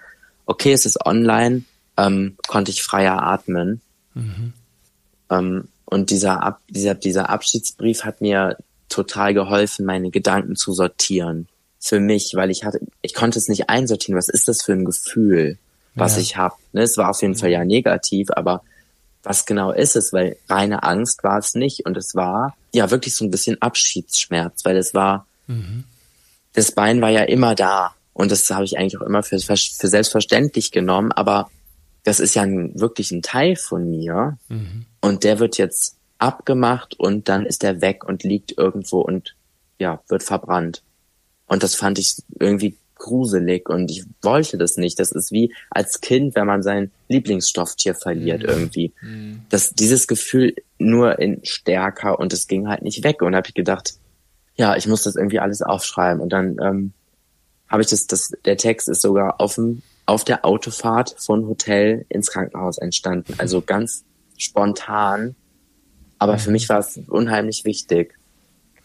[0.45, 1.64] okay, es ist online,
[1.97, 3.82] ähm, konnte ich freier atmen.
[4.14, 4.54] Mhm.
[5.30, 8.56] Ähm, und dieser, Ab dieser, dieser Abschiedsbrief hat mir
[8.88, 11.49] total geholfen, meine Gedanken zu sortieren
[11.82, 14.18] für mich, weil ich hatte, ich konnte es nicht einsortieren.
[14.18, 15.58] Was ist das für ein Gefühl,
[15.96, 16.22] was ja.
[16.22, 16.56] ich habe?
[16.72, 18.64] Ne, es war auf jeden Fall ja negativ, aber
[19.24, 20.14] was genau ist es?
[20.14, 24.64] Weil reine Angst war es nicht und es war ja wirklich so ein bisschen Abschiedsschmerz,
[24.64, 25.84] weil es war, mhm.
[26.54, 29.58] das Bein war ja immer da und das habe ich eigentlich auch immer für, für
[29.58, 31.50] selbstverständlich genommen, aber
[32.04, 34.86] das ist ja ein, wirklich ein Teil von mir mhm.
[35.02, 39.36] und der wird jetzt abgemacht und dann ist er weg und liegt irgendwo und
[39.80, 40.84] ja, wird verbrannt.
[41.52, 44.97] Und das fand ich irgendwie gruselig und ich wollte das nicht.
[45.02, 48.47] Das ist wie als Kind, wenn man sein Lieblingsstofftier verliert mhm.
[48.47, 48.93] irgendwie.
[49.02, 49.41] Mhm.
[49.49, 53.22] Das, dieses Gefühl nur in stärker und es ging halt nicht weg.
[53.22, 53.95] Und habe ich gedacht,
[54.56, 56.22] ja, ich muss das irgendwie alles aufschreiben.
[56.22, 56.93] Und dann ähm,
[57.68, 62.06] habe ich das, das, der Text ist sogar auf, dem, auf der Autofahrt von Hotel
[62.08, 63.34] ins Krankenhaus entstanden.
[63.39, 64.06] Also ganz
[64.38, 65.36] spontan.
[66.18, 66.54] Aber für mhm.
[66.54, 68.14] mich war es unheimlich wichtig.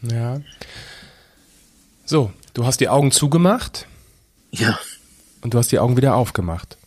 [0.03, 0.41] Ja.
[2.05, 3.87] So, Du hast die Augen zugemacht.
[4.51, 4.79] Ja.
[5.43, 6.79] Und du hast die Augen wieder aufgemacht.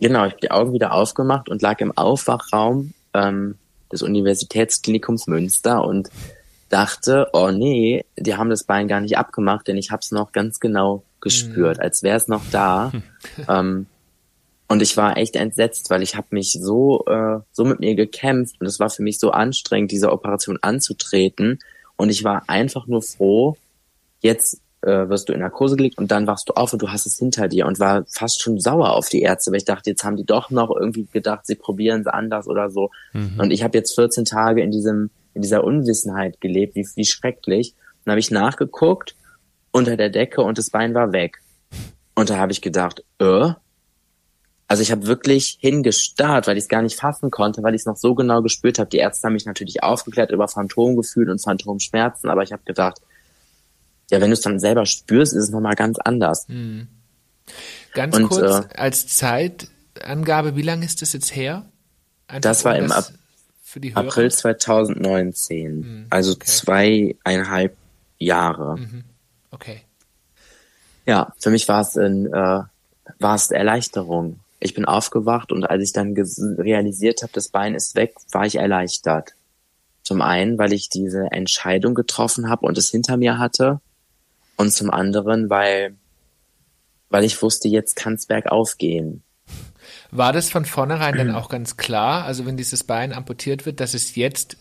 [0.00, 3.58] Genau, ich habe die Augen wieder aufgemacht und lag im Aufwachraum ähm,
[3.92, 6.08] des Universitätsklinikums Münster und
[6.70, 10.32] dachte, oh nee, die haben das Bein gar nicht abgemacht, denn ich habe es noch
[10.32, 11.82] ganz genau gespürt, mhm.
[11.82, 12.92] als wäre es noch da.
[13.50, 13.84] ähm,
[14.66, 18.62] und ich war echt entsetzt, weil ich habe mich so äh, so mit mir gekämpft
[18.62, 21.58] und es war für mich so anstrengend, diese Operation anzutreten.
[21.98, 23.58] Und ich war einfach nur froh,
[24.26, 27.06] jetzt äh, wirst du in Narkose gelegt und dann wachst du auf und du hast
[27.06, 30.04] es hinter dir und war fast schon sauer auf die Ärzte, weil ich dachte, jetzt
[30.04, 32.90] haben die doch noch irgendwie gedacht, sie probieren es anders oder so.
[33.12, 33.40] Mhm.
[33.40, 37.74] Und ich habe jetzt 14 Tage in diesem in dieser Unwissenheit gelebt, wie, wie schrecklich.
[38.04, 39.14] Dann habe ich nachgeguckt
[39.70, 41.42] unter der Decke und das Bein war weg.
[42.14, 43.50] Und da habe ich gedacht, äh,
[44.66, 47.86] also ich habe wirklich hingestarrt, weil ich es gar nicht fassen konnte, weil ich es
[47.86, 48.88] noch so genau gespürt habe.
[48.88, 53.02] Die Ärzte haben mich natürlich aufgeklärt über Phantomgefühl und Phantomschmerzen, aber ich habe gedacht,
[54.10, 56.46] ja, wenn du es dann selber spürst, ist es nochmal ganz anders.
[56.48, 56.88] Hm.
[57.92, 61.64] Ganz und, kurz äh, als Zeitangabe, wie lange ist das jetzt her?
[62.28, 63.10] Einfach das war im Ab
[63.94, 66.46] April 2019, hm, also okay.
[66.46, 67.76] zweieinhalb
[68.18, 68.78] Jahre.
[68.78, 69.04] Mhm.
[69.50, 69.82] Okay.
[71.04, 72.62] Ja, für mich war es ein, äh,
[73.18, 74.40] war es Erleichterung.
[74.60, 78.56] Ich bin aufgewacht und als ich dann realisiert habe, das Bein ist weg, war ich
[78.56, 79.34] erleichtert.
[80.02, 83.80] Zum einen, weil ich diese Entscheidung getroffen habe und es hinter mir hatte
[84.56, 85.96] und zum anderen, weil,
[87.10, 89.22] weil ich wusste, jetzt kann es bergauf gehen.
[90.10, 93.94] War das von vornherein dann auch ganz klar, also wenn dieses Bein amputiert wird, dass
[93.94, 94.56] es jetzt,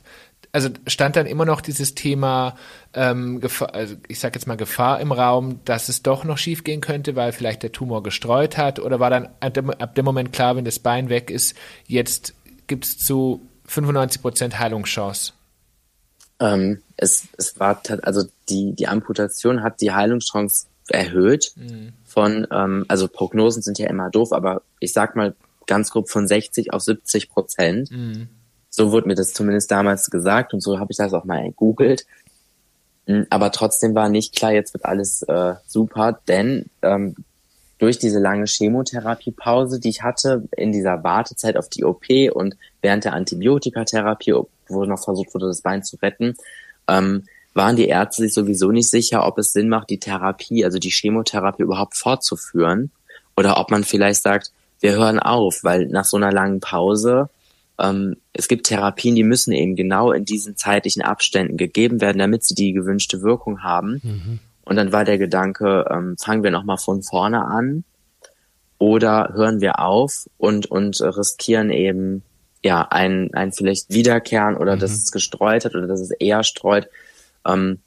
[0.52, 2.56] also stand dann immer noch dieses Thema,
[2.94, 6.64] ähm, Gefahr, also ich sag jetzt mal Gefahr im Raum, dass es doch noch schief
[6.64, 8.80] gehen könnte, weil vielleicht der Tumor gestreut hat?
[8.80, 11.56] Oder war dann ab dem, Moment klar, wenn das Bein weg ist,
[11.88, 12.34] jetzt
[12.68, 15.34] gibt es zu 95 Prozent Heilungschance?
[16.40, 21.94] Ähm, es, es war also die, die Amputation hat die Heilungschance erhöht mhm.
[22.06, 26.28] von, ähm, also Prognosen sind ja immer doof, aber ich sag mal ganz grob von
[26.28, 27.92] 60 auf 70 Prozent.
[27.92, 28.30] Mhm.
[28.70, 32.06] So wurde mir das zumindest damals gesagt und so habe ich das auch mal gegoogelt.
[33.08, 37.16] Mhm, aber trotzdem war nicht klar, jetzt wird alles äh, super, denn ähm,
[37.78, 43.04] durch diese lange Chemotherapiepause, die ich hatte, in dieser Wartezeit auf die OP und während
[43.04, 44.34] der Antibiotikatherapie,
[44.68, 46.36] wo noch versucht wurde, das Bein zu retten,
[46.88, 50.78] ähm, waren die Ärzte sich sowieso nicht sicher, ob es Sinn macht, die Therapie, also
[50.78, 52.92] die Chemotherapie überhaupt fortzuführen
[53.38, 54.52] oder ob man vielleicht sagt,
[54.82, 57.30] wir hören auf, weil nach so einer langen Pause
[57.80, 62.44] ähm, es gibt Therapien, die müssen eben genau in diesen zeitlichen Abständen gegeben werden, damit
[62.44, 64.02] sie die gewünschte Wirkung haben.
[64.04, 64.40] Mhm.
[64.64, 67.84] Und dann war der Gedanke, ähm, fangen wir nochmal von vorne an
[68.78, 72.24] oder hören wir auf und, und riskieren eben
[72.66, 74.80] ja ein, ein vielleicht Wiederkehren oder mhm.
[74.80, 76.90] dass es gestreut hat oder dass es eher streut.
[77.46, 77.80] Ähm,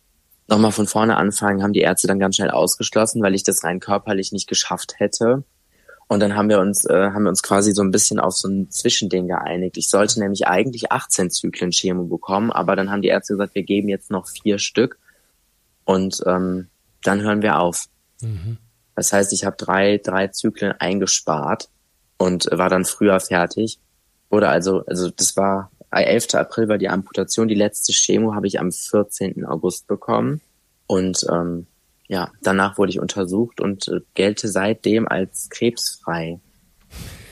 [0.47, 3.81] nochmal von vorne anfangen, haben die Ärzte dann ganz schnell ausgeschlossen, weil ich das rein
[3.81, 5.45] körperlich nicht geschafft hätte.
[6.07, 8.49] Und dann haben wir uns, äh, haben wir uns quasi so ein bisschen auf so
[8.49, 9.77] ein Zwischending geeinigt.
[9.77, 13.63] Ich sollte nämlich eigentlich 18 Zyklen Chemo bekommen, aber dann haben die Ärzte gesagt, wir
[13.63, 14.99] geben jetzt noch vier Stück
[15.85, 16.69] und ähm,
[17.03, 17.87] dann hören wir auf.
[18.23, 18.57] Mhm.
[18.95, 21.69] Das heißt, ich habe drei, drei Zyklen eingespart
[22.17, 23.79] und war dann früher fertig.
[24.31, 26.35] Oder also, also das war 11.
[26.35, 27.49] April war die Amputation.
[27.49, 29.45] Die letzte Chemo habe ich am 14.
[29.47, 30.41] August bekommen.
[30.87, 31.67] Und ähm,
[32.09, 36.41] ja, danach wurde ich untersucht und äh, gelte seitdem als krebsfrei.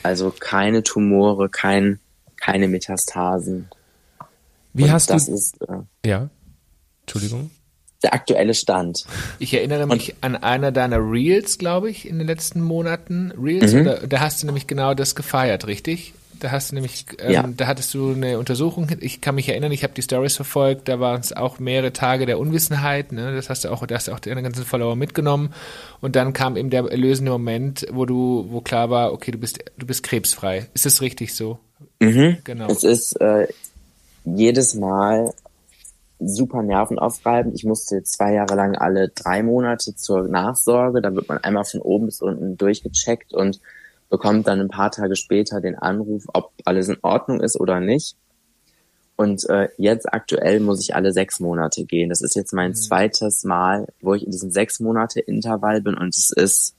[0.03, 2.01] Also keine Tumore, kein,
[2.37, 3.69] keine Metastasen.
[4.73, 5.35] Wie und hast das du?
[5.35, 6.29] Ist, äh, ja.
[7.03, 7.51] Entschuldigung
[8.03, 9.05] der aktuelle Stand.
[9.39, 13.33] Ich erinnere mich und, an einer deiner Reels, glaube ich, in den letzten Monaten.
[13.33, 13.81] Reels, mhm.
[13.81, 16.15] oder, da hast du nämlich genau das gefeiert, richtig?
[16.41, 17.45] Da hast du nämlich, ähm, ja.
[17.47, 18.89] da hattest du eine Untersuchung.
[19.01, 20.89] Ich kann mich erinnern, ich habe die Stories verfolgt.
[20.89, 23.13] Da waren es auch mehrere Tage der Unwissenheit.
[23.13, 23.35] Ne?
[23.35, 25.53] Das hast du auch, da hast du auch deine ganzen Follower mitgenommen.
[26.01, 29.59] Und dann kam eben der erlösende Moment, wo du, wo klar war, okay, du bist,
[29.79, 30.69] du bist krebsfrei.
[30.75, 31.59] Ist das richtig so?
[32.01, 32.39] Mhm.
[32.45, 32.67] Genau.
[32.69, 33.47] Es ist äh,
[34.25, 35.33] jedes Mal
[36.19, 37.55] super nervenaufreibend.
[37.55, 41.03] Ich musste zwei Jahre lang alle drei Monate zur Nachsorge.
[41.03, 43.61] Da wird man einmal von oben bis unten durchgecheckt und
[44.09, 48.17] bekommt dann ein paar Tage später den Anruf, ob alles in Ordnung ist oder nicht.
[49.17, 52.11] Und äh, jetzt aktuell muss ich alle sechs Monate gehen.
[52.11, 52.75] Das ist jetzt mein mhm.
[52.75, 56.75] zweites Mal, wo ich in diesem sechs Monate Intervall bin und es ist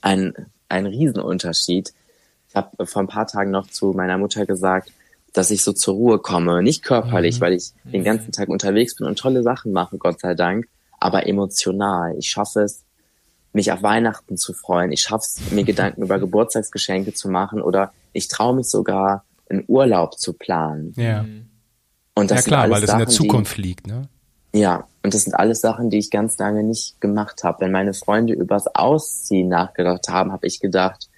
[0.00, 0.34] ein,
[0.68, 1.92] ein Riesenunterschied.
[2.48, 4.90] Ich habe vor ein paar Tagen noch zu meiner Mutter gesagt,
[5.34, 6.62] dass ich so zur Ruhe komme.
[6.62, 7.40] Nicht körperlich, mhm.
[7.42, 10.66] weil ich den ganzen Tag unterwegs bin und tolle Sachen mache, Gott sei Dank,
[10.98, 12.16] aber emotional.
[12.16, 12.84] Ich schaffe es,
[13.58, 14.92] mich auf Weihnachten zu freuen.
[14.92, 19.64] Ich schaffe es, mir Gedanken über Geburtstagsgeschenke zu machen oder ich traue mich sogar, einen
[19.66, 20.92] Urlaub zu planen.
[20.96, 21.24] Ja.
[22.14, 24.08] Und das ja klar, weil das Sachen, in der Zukunft die, liegt, ne?
[24.54, 27.62] Ja, und das sind alles Sachen, die ich ganz lange nicht gemacht habe.
[27.62, 31.08] Wenn meine Freunde übers Ausziehen nachgedacht haben, habe ich gedacht,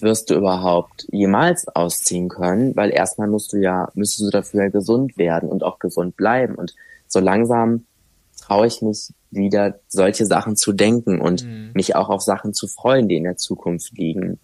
[0.00, 4.68] wirst du überhaupt jemals ausziehen können, weil erstmal musst du ja, müsstest du dafür ja
[4.70, 6.54] gesund werden und auch gesund bleiben.
[6.54, 6.74] Und
[7.08, 7.84] so langsam
[8.42, 11.70] traue ich mich wieder, solche Sachen zu denken und mhm.
[11.74, 14.38] mich auch auf Sachen zu freuen, die in der Zukunft liegen.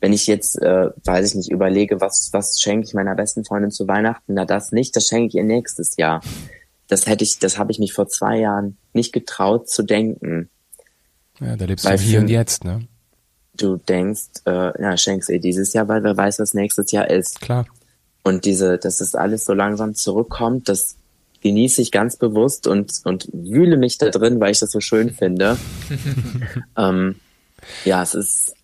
[0.00, 3.70] Wenn ich jetzt, äh, weiß ich nicht, überlege, was, was schenke ich meiner besten Freundin
[3.70, 6.20] zu Weihnachten, na das nicht, das schenke ich ihr nächstes Jahr.
[6.86, 10.48] Das hätte ich, das habe ich mich vor zwei Jahren nicht getraut zu denken.
[11.40, 12.86] Ja, da lebst Weil du hier und jetzt, ne?
[13.58, 17.40] du denkst, äh, ja, schenkst ihr dieses Jahr, weil wer weiß, was nächstes Jahr ist.
[17.40, 17.66] Klar.
[18.22, 20.96] Und diese, dass es alles so langsam zurückkommt, das
[21.40, 25.10] genieße ich ganz bewusst und, und wühle mich da drin, weil ich das so schön
[25.10, 25.56] finde.
[26.76, 27.16] ähm,
[27.84, 28.54] ja, es ist.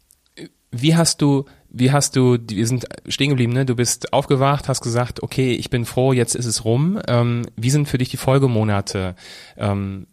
[0.70, 1.44] Wie hast du
[1.76, 3.66] wie hast du, wir sind stehen geblieben, ne?
[3.66, 7.00] Du bist aufgewacht, hast gesagt, okay, ich bin froh, jetzt ist es rum.
[7.08, 9.16] Ähm, wie sind für dich die Folgemonate
[9.56, 10.06] ähm,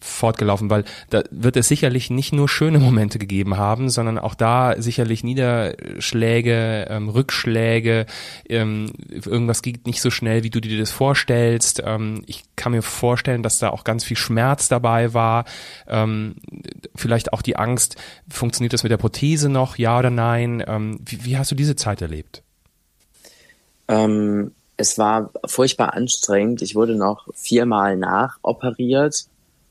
[0.00, 0.70] fortgelaufen?
[0.70, 5.24] Weil da wird es sicherlich nicht nur schöne Momente gegeben haben, sondern auch da sicherlich
[5.24, 8.06] Niederschläge, ähm, Rückschläge,
[8.48, 11.82] ähm, irgendwas geht nicht so schnell, wie du dir das vorstellst.
[11.84, 15.46] Ähm, ich kann mir vorstellen, dass da auch ganz viel Schmerz dabei war.
[15.88, 16.36] Ähm,
[16.94, 17.96] vielleicht auch die Angst,
[18.28, 20.62] funktioniert das mit der Prothese noch, ja oder nein?
[20.64, 22.42] Ähm, wie, wie hast du diese Zeit erlebt?
[23.88, 26.62] Ähm, es war furchtbar anstrengend.
[26.62, 29.26] Ich wurde noch viermal nachoperiert.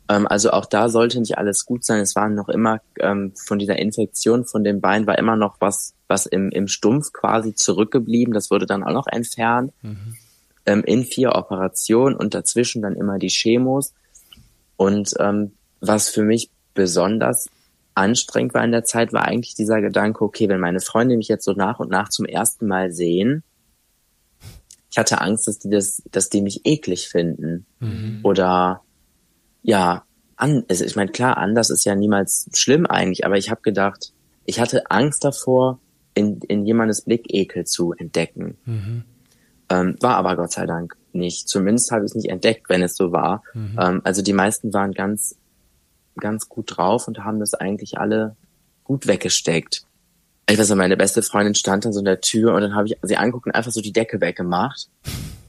[0.10, 2.00] Ähm, also auch da sollte nicht alles gut sein.
[2.00, 5.94] Es waren noch immer ähm, von dieser Infektion von dem Bein war immer noch was,
[6.08, 8.34] was im, im Stumpf quasi zurückgeblieben.
[8.34, 9.74] Das wurde dann auch noch entfernt.
[9.82, 10.16] Mhm.
[10.66, 13.94] Ähm, in vier Operationen und dazwischen dann immer die Chemos.
[14.78, 17.50] Und ähm, was für mich besonders
[17.94, 21.46] anstrengend war in der Zeit, war eigentlich dieser Gedanke, okay, wenn meine Freunde mich jetzt
[21.46, 23.44] so nach und nach zum ersten Mal sehen,
[24.90, 27.66] ich hatte Angst, dass die das, dass die mich eklig finden.
[27.80, 28.20] Mhm.
[28.24, 28.82] Oder
[29.62, 30.04] ja,
[30.36, 34.12] an, also ich meine, klar, anders ist ja niemals schlimm eigentlich, aber ich habe gedacht,
[34.46, 35.80] ich hatte Angst davor,
[36.14, 38.58] in, in jemandes Blick Ekel zu entdecken.
[38.66, 39.04] Mhm.
[39.70, 41.48] Ähm, war aber Gott sei Dank nicht.
[41.48, 43.44] Zumindest habe ich es nicht entdeckt, wenn es so war.
[43.54, 43.78] Mhm.
[43.80, 45.38] Ähm, also die meisten waren ganz
[46.18, 48.36] ganz gut drauf und haben das eigentlich alle
[48.84, 49.84] gut weggesteckt.
[50.50, 52.88] Ich weiß nicht, meine beste Freundin stand dann so in der Tür und dann habe
[52.88, 54.88] ich sie angeguckt und einfach so die Decke weggemacht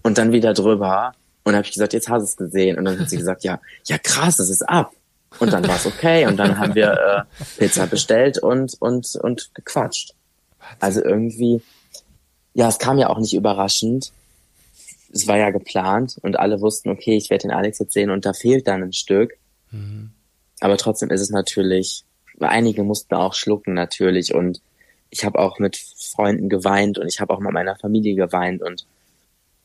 [0.03, 1.13] und dann wieder drüber
[1.45, 3.61] und habe ich gesagt, jetzt hast du es gesehen und dann hat sie gesagt, ja,
[3.87, 4.93] ja krass, es ist ab.
[5.39, 9.51] Und dann war es okay und dann haben wir äh, Pizza bestellt und und und
[9.55, 10.15] gequatscht.
[10.79, 11.63] Also irgendwie,
[12.55, 14.13] ja, es kam ja auch nicht überraschend.
[15.13, 18.25] Es war ja geplant und alle wussten, okay, ich werde den Alex jetzt sehen und
[18.25, 19.33] da fehlt dann ein Stück.
[19.71, 20.11] Mhm.
[20.63, 22.05] Aber trotzdem ist es natürlich,
[22.39, 24.61] einige mussten auch schlucken natürlich und
[25.11, 28.87] ich habe auch mit Freunden geweint und ich habe auch mit meiner Familie geweint und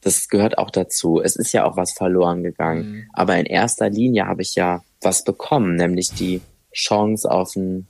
[0.01, 1.21] das gehört auch dazu.
[1.21, 2.89] Es ist ja auch was verloren gegangen.
[2.89, 3.09] Mhm.
[3.13, 6.41] Aber in erster Linie habe ich ja was bekommen, nämlich die
[6.73, 7.85] Chance auf ein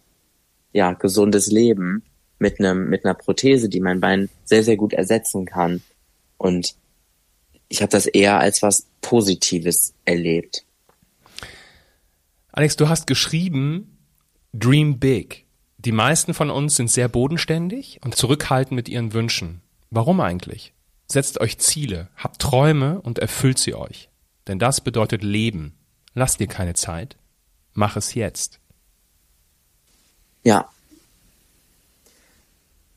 [0.74, 2.04] ja, gesundes Leben
[2.40, 5.82] mit einem mit einer Prothese, die mein Bein sehr sehr gut ersetzen kann.
[6.38, 6.76] Und
[7.70, 10.66] ich habe das eher als was Positives erlebt.
[12.52, 13.98] Alex, du hast geschrieben
[14.54, 15.46] Dream Big.
[15.78, 19.62] Die meisten von uns sind sehr bodenständig und zurückhaltend mit ihren Wünschen.
[19.90, 20.74] Warum eigentlich?
[21.08, 24.10] Setzt euch Ziele, habt Träume und erfüllt sie euch.
[24.48, 25.78] Denn das bedeutet Leben.
[26.14, 27.18] Lass dir keine Zeit.
[27.74, 28.60] Mach es jetzt.
[30.44, 30.68] Ja.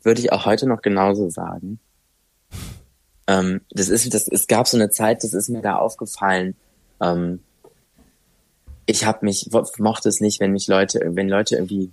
[0.02, 1.78] Würde ich auch heute noch genauso sagen.
[3.26, 6.56] Ähm, das ist, das, es gab so eine Zeit, das ist mir da aufgefallen.
[7.00, 7.40] Ähm,
[8.90, 11.92] ich habe mich, mochte es nicht, wenn mich Leute, wenn Leute irgendwie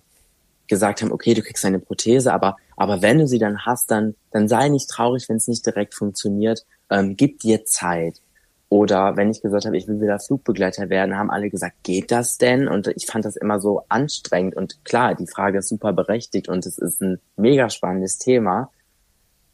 [0.67, 4.15] gesagt haben, okay, du kriegst eine Prothese, aber, aber wenn du sie dann hast, dann,
[4.31, 6.65] dann sei nicht traurig, wenn es nicht direkt funktioniert.
[6.89, 8.21] Ähm, gib dir Zeit.
[8.69, 12.37] Oder wenn ich gesagt habe, ich will wieder Flugbegleiter werden, haben alle gesagt, geht das
[12.37, 12.67] denn?
[12.67, 14.55] Und ich fand das immer so anstrengend.
[14.55, 18.71] Und klar, die Frage ist super berechtigt und es ist ein mega spannendes Thema.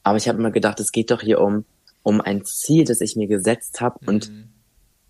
[0.02, 1.66] Aber ich habe immer gedacht, es geht doch hier um,
[2.02, 4.00] um ein Ziel, das ich mir gesetzt habe.
[4.02, 4.08] Mhm.
[4.08, 4.32] Und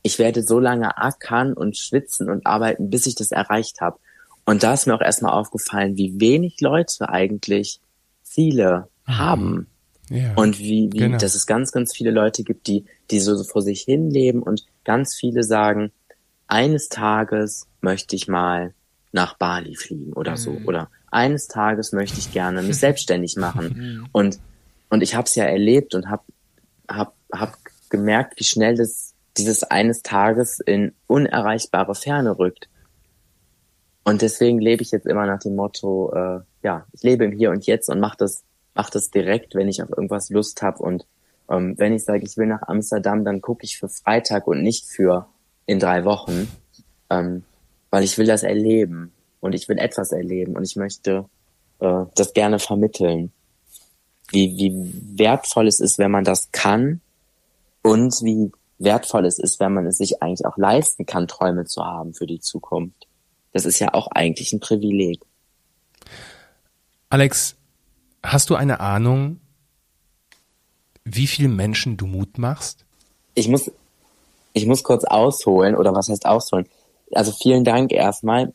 [0.03, 3.97] ich werde so lange ackern und schwitzen und arbeiten, bis ich das erreicht habe.
[4.45, 7.79] Und da ist mir auch erstmal aufgefallen, wie wenig Leute eigentlich
[8.21, 9.17] Ziele mhm.
[9.17, 9.67] haben.
[10.09, 11.17] Ja, und wie, wie genau.
[11.17, 14.65] dass es ganz, ganz viele Leute gibt, die, die so, vor sich hin leben und
[14.83, 15.91] ganz viele sagen,
[16.47, 18.73] eines Tages möchte ich mal
[19.13, 20.51] nach Bali fliegen oder so.
[20.51, 20.67] Mhm.
[20.67, 23.73] Oder eines Tages möchte ich gerne mich selbstständig machen.
[23.75, 24.09] Mhm.
[24.11, 24.39] Und,
[24.89, 26.23] und ich habe es ja erlebt und habe
[26.89, 27.57] hab, hab
[27.89, 32.69] gemerkt, wie schnell das dieses eines Tages in unerreichbare Ferne rückt.
[34.03, 37.51] Und deswegen lebe ich jetzt immer nach dem Motto, äh, ja, ich lebe im Hier
[37.51, 38.43] und Jetzt und mache das
[38.75, 40.79] mache das direkt, wenn ich auf irgendwas Lust habe.
[40.79, 41.05] Und
[41.49, 44.85] ähm, wenn ich sage, ich will nach Amsterdam, dann gucke ich für Freitag und nicht
[44.85, 45.27] für
[45.65, 46.49] in drei Wochen,
[47.09, 47.43] ähm,
[47.89, 51.25] weil ich will das erleben und ich will etwas erleben und ich möchte
[51.79, 53.31] äh, das gerne vermitteln.
[54.29, 57.01] Wie, wie wertvoll es ist, wenn man das kann
[57.83, 58.51] und wie
[58.83, 62.27] wertvoll es ist, wenn man es sich eigentlich auch leisten kann, Träume zu haben für
[62.27, 63.07] die Zukunft.
[63.51, 65.21] Das ist ja auch eigentlich ein Privileg.
[67.09, 67.55] Alex,
[68.23, 69.41] Hast du eine Ahnung,
[71.03, 72.85] wie viele Menschen du Mut machst?
[73.35, 73.69] Ich muss,
[74.53, 76.65] ich muss kurz ausholen, oder was heißt ausholen?
[77.11, 78.53] Also vielen Dank erstmal,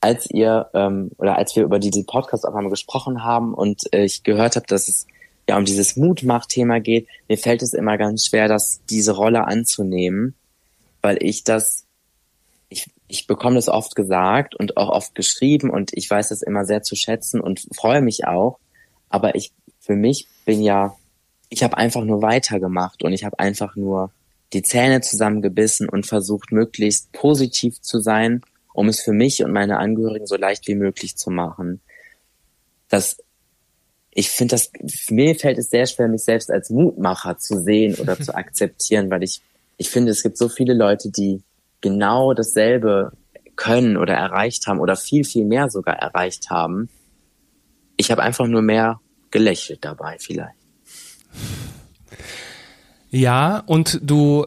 [0.00, 4.04] als ihr ähm, oder als wir über diese Podcast auf einmal gesprochen haben und äh,
[4.04, 5.06] ich gehört habe, dass es
[5.48, 7.08] ja um dieses Mutmach-Thema geht.
[7.28, 10.34] Mir fällt es immer ganz schwer, das diese Rolle anzunehmen,
[11.02, 11.86] weil ich das
[12.70, 16.64] ich, ich bekomme das oft gesagt und auch oft geschrieben und ich weiß das immer
[16.64, 18.58] sehr zu schätzen und freue mich auch.
[19.08, 20.96] Aber ich, für mich bin ja,
[21.48, 24.12] ich habe einfach nur weitergemacht und ich habe einfach nur
[24.52, 29.78] die Zähne zusammengebissen und versucht, möglichst positiv zu sein, um es für mich und meine
[29.78, 31.80] Angehörigen so leicht wie möglich zu machen.
[32.88, 33.18] Das,
[34.12, 34.70] ich finde das,
[35.10, 39.22] mir fällt es sehr schwer, mich selbst als Mutmacher zu sehen oder zu akzeptieren, weil
[39.22, 39.40] ich,
[39.76, 41.42] ich finde, es gibt so viele Leute, die
[41.80, 43.12] genau dasselbe
[43.56, 46.88] können oder erreicht haben oder viel, viel mehr sogar erreicht haben.
[47.96, 49.00] Ich habe einfach nur mehr
[49.30, 50.56] gelächelt dabei vielleicht.
[53.10, 54.46] Ja, und du,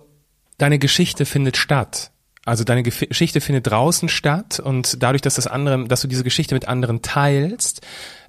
[0.58, 2.12] deine Geschichte findet statt.
[2.46, 6.56] Also deine Geschichte findet draußen statt und dadurch, dass das andere, dass du diese Geschichte
[6.56, 7.82] mit anderen teilst,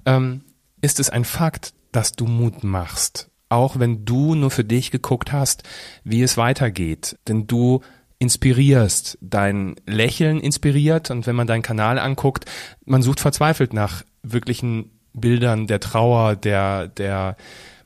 [0.05, 0.44] ähm,
[0.85, 3.31] ist es ein Fakt, dass du Mut machst.
[3.49, 5.63] Auch wenn du nur für dich geguckt hast,
[6.03, 7.17] wie es weitergeht.
[7.27, 7.81] Denn du
[8.19, 12.45] inspirierst, dein Lächeln inspiriert und wenn man deinen Kanal anguckt,
[12.85, 17.35] man sucht verzweifelt nach wirklichen Bildern der Trauer, der, der,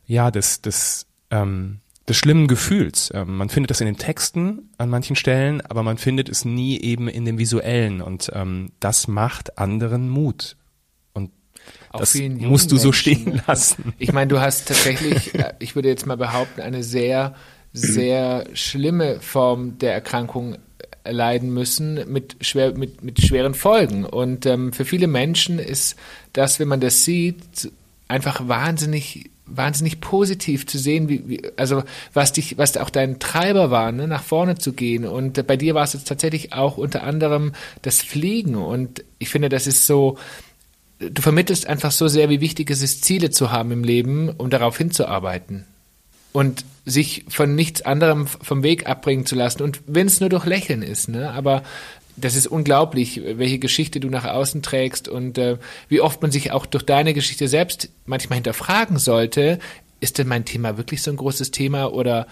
[0.05, 3.11] ja, des, des, ähm, des schlimmen Gefühls.
[3.13, 6.79] Ähm, man findet das in den Texten an manchen Stellen, aber man findet es nie
[6.81, 10.57] eben in dem Visuellen und ähm, das macht anderen Mut.
[11.91, 13.93] Auch das musst du so stehen lassen.
[13.97, 17.35] Ich meine, du hast tatsächlich, äh, ich würde jetzt mal behaupten, eine sehr,
[17.73, 20.57] sehr schlimme Form der Erkrankung
[21.07, 24.05] leiden müssen mit, schwer, mit, mit schweren Folgen.
[24.05, 25.95] Und ähm, für viele Menschen ist
[26.33, 27.71] das, wenn man das sieht,
[28.07, 31.83] einfach wahnsinnig wahnsinnig positiv zu sehen, wie, wie, also
[32.13, 35.05] was dich, was auch dein Treiber war, ne, nach vorne zu gehen.
[35.05, 38.55] Und bei dir war es jetzt tatsächlich auch unter anderem das Fliegen.
[38.55, 40.17] Und ich finde, das ist so,
[40.99, 44.49] du vermittelst einfach so sehr, wie wichtig es ist, Ziele zu haben im Leben, um
[44.49, 45.65] darauf hinzuarbeiten.
[46.31, 49.63] Und sich von nichts anderem vom Weg abbringen zu lassen.
[49.63, 51.31] Und wenn es nur durch Lächeln ist, ne?
[51.31, 51.63] Aber
[52.17, 56.51] das ist unglaublich, welche Geschichte du nach außen trägst und äh, wie oft man sich
[56.51, 59.59] auch durch deine Geschichte selbst manchmal hinterfragen sollte,
[60.01, 62.27] ist denn mein Thema wirklich so ein großes Thema oder,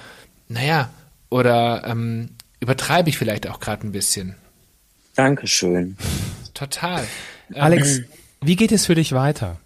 [0.49, 0.89] naja,
[1.29, 4.35] oder ähm, übertreibe ich vielleicht auch gerade ein bisschen?
[5.15, 5.97] Dankeschön.
[6.53, 7.05] Total.
[7.53, 8.05] Alex, ähm,
[8.41, 9.59] wie geht es für dich weiter?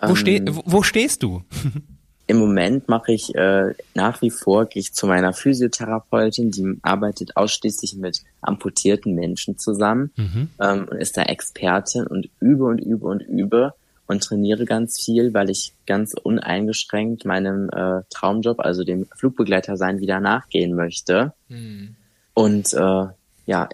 [0.00, 1.42] Wo, ähm, wo stehst du?
[2.26, 7.36] Im Moment mache ich äh, nach wie vor, gehe ich zu meiner Physiotherapeutin, die arbeitet
[7.36, 10.48] ausschließlich mit amputierten Menschen zusammen mhm.
[10.60, 13.74] ähm, und ist da Expertin und übe und übe und übe
[14.06, 20.00] und trainiere ganz viel, weil ich ganz uneingeschränkt meinem äh, Traumjob, also dem Flugbegleiter sein,
[20.00, 21.32] wieder nachgehen möchte.
[21.48, 21.96] Mhm.
[22.34, 23.06] Und äh,
[23.46, 23.68] ja,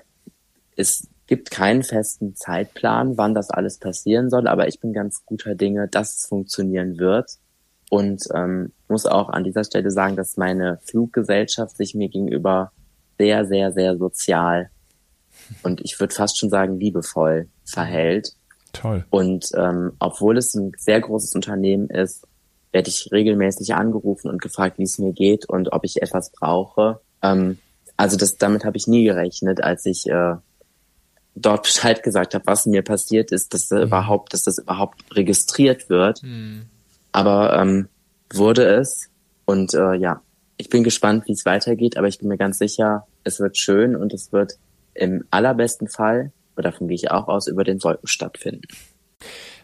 [0.77, 5.55] es gibt keinen festen Zeitplan, wann das alles passieren soll, aber ich bin ganz guter
[5.55, 7.31] Dinge, dass es funktionieren wird.
[7.91, 12.73] Und ähm, muss auch an dieser Stelle sagen, dass meine Fluggesellschaft sich mir gegenüber
[13.19, 14.71] sehr, sehr, sehr sozial
[15.63, 18.33] und ich würde fast schon sagen liebevoll verhält.
[18.73, 19.05] Toll.
[19.11, 22.27] Und ähm, obwohl es ein sehr großes Unternehmen ist,
[22.73, 27.01] werde ich regelmäßig angerufen und gefragt, wie es mir geht und ob ich etwas brauche.
[27.23, 27.59] Ähm,
[27.97, 30.35] also das, damit habe ich nie gerechnet, als ich äh,
[31.41, 33.83] dort Bescheid gesagt habe, was mir passiert ist, dass mhm.
[33.83, 36.23] überhaupt, dass das überhaupt registriert wird.
[36.23, 36.63] Mhm.
[37.13, 37.89] Aber ähm,
[38.33, 39.09] wurde es.
[39.45, 40.21] Und äh, ja,
[40.57, 43.97] ich bin gespannt, wie es weitergeht, aber ich bin mir ganz sicher, es wird schön
[43.97, 44.59] und es wird
[44.95, 48.67] im allerbesten Fall, und davon gehe ich auch aus, über den Wolken stattfinden.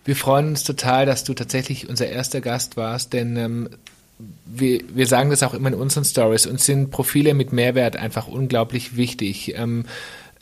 [0.04, 3.68] Wir freuen uns total, dass du tatsächlich unser erster Gast warst, denn ähm,
[4.46, 6.46] wir, wir sagen das auch immer in unseren Stories.
[6.46, 9.54] Uns sind Profile mit Mehrwert einfach unglaublich wichtig.
[9.56, 9.86] Ähm,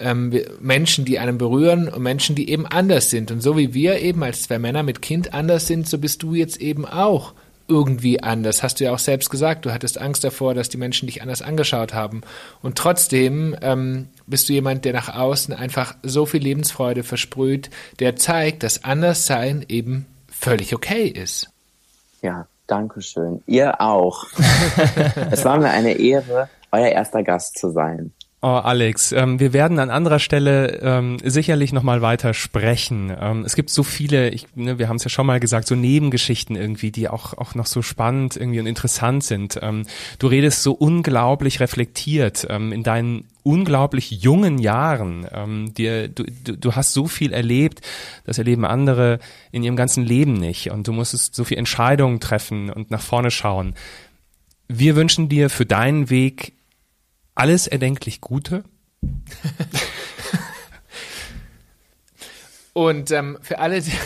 [0.03, 3.31] ähm, Menschen, die einen berühren und Menschen, die eben anders sind.
[3.31, 6.35] Und so wie wir eben als zwei Männer mit Kind anders sind, so bist du
[6.35, 7.35] jetzt eben auch
[7.69, 8.63] irgendwie anders.
[8.63, 11.43] Hast du ja auch selbst gesagt, du hattest Angst davor, dass die Menschen dich anders
[11.43, 12.23] angeschaut haben.
[12.61, 18.17] Und trotzdem ähm, bist du jemand, der nach außen einfach so viel Lebensfreude versprüht, der
[18.17, 21.49] zeigt, dass Anderssein eben völlig okay ist.
[22.21, 23.43] Ja, danke schön.
[23.47, 24.27] Ihr auch.
[25.31, 28.13] es war mir eine Ehre, euer erster Gast zu sein.
[28.45, 33.17] Oh, Alex, ähm, wir werden an anderer Stelle ähm, sicherlich nochmal weiter sprechen.
[33.17, 35.77] Ähm, es gibt so viele, ich, ne, wir haben es ja schon mal gesagt, so
[35.77, 39.61] Nebengeschichten irgendwie, die auch, auch noch so spannend irgendwie und interessant sind.
[39.63, 39.87] Ähm,
[40.19, 45.25] du redest so unglaublich reflektiert ähm, in deinen unglaublich jungen Jahren.
[45.31, 47.81] Ähm, dir, du, du, du hast so viel erlebt,
[48.25, 49.21] das erleben andere
[49.53, 50.73] in ihrem ganzen Leben nicht.
[50.73, 53.75] Und du musstest so viel Entscheidungen treffen und nach vorne schauen.
[54.67, 56.55] Wir wünschen dir für deinen Weg
[57.35, 58.65] alles erdenklich Gute.
[62.75, 63.93] Und ähm, für alle, die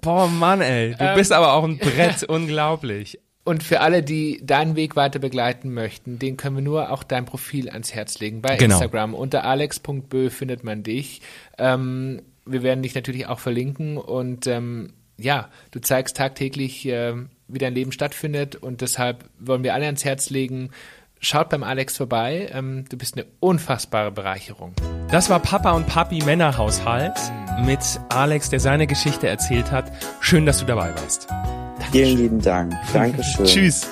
[0.00, 3.18] Boah, Mann, ey, du ähm, bist aber auch ein Brett, unglaublich.
[3.44, 7.24] Und für alle, die deinen Weg weiter begleiten möchten, den können wir nur auch dein
[7.24, 8.42] Profil ans Herz legen.
[8.42, 8.76] Bei genau.
[8.76, 11.20] Instagram unter alex.bö findet man dich.
[11.58, 17.14] Ähm, wir werden dich natürlich auch verlinken und ähm, ja, du zeigst tagtäglich, äh,
[17.48, 20.70] wie dein Leben stattfindet und deshalb wollen wir alle ans Herz legen,
[21.22, 22.48] Schaut beim Alex vorbei.
[22.50, 24.72] Ähm, du bist eine unfassbare Bereicherung.
[25.10, 27.12] Das war Papa und Papi Männerhaushalt
[27.58, 27.66] mhm.
[27.66, 29.92] mit Alex, der seine Geschichte erzählt hat.
[30.20, 31.28] Schön, dass du dabei warst.
[31.28, 31.92] Dankeschön.
[31.92, 32.74] Vielen lieben Dank.
[32.94, 33.44] Dankeschön.
[33.44, 33.86] Tschüss.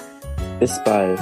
[0.59, 1.21] Bis bald.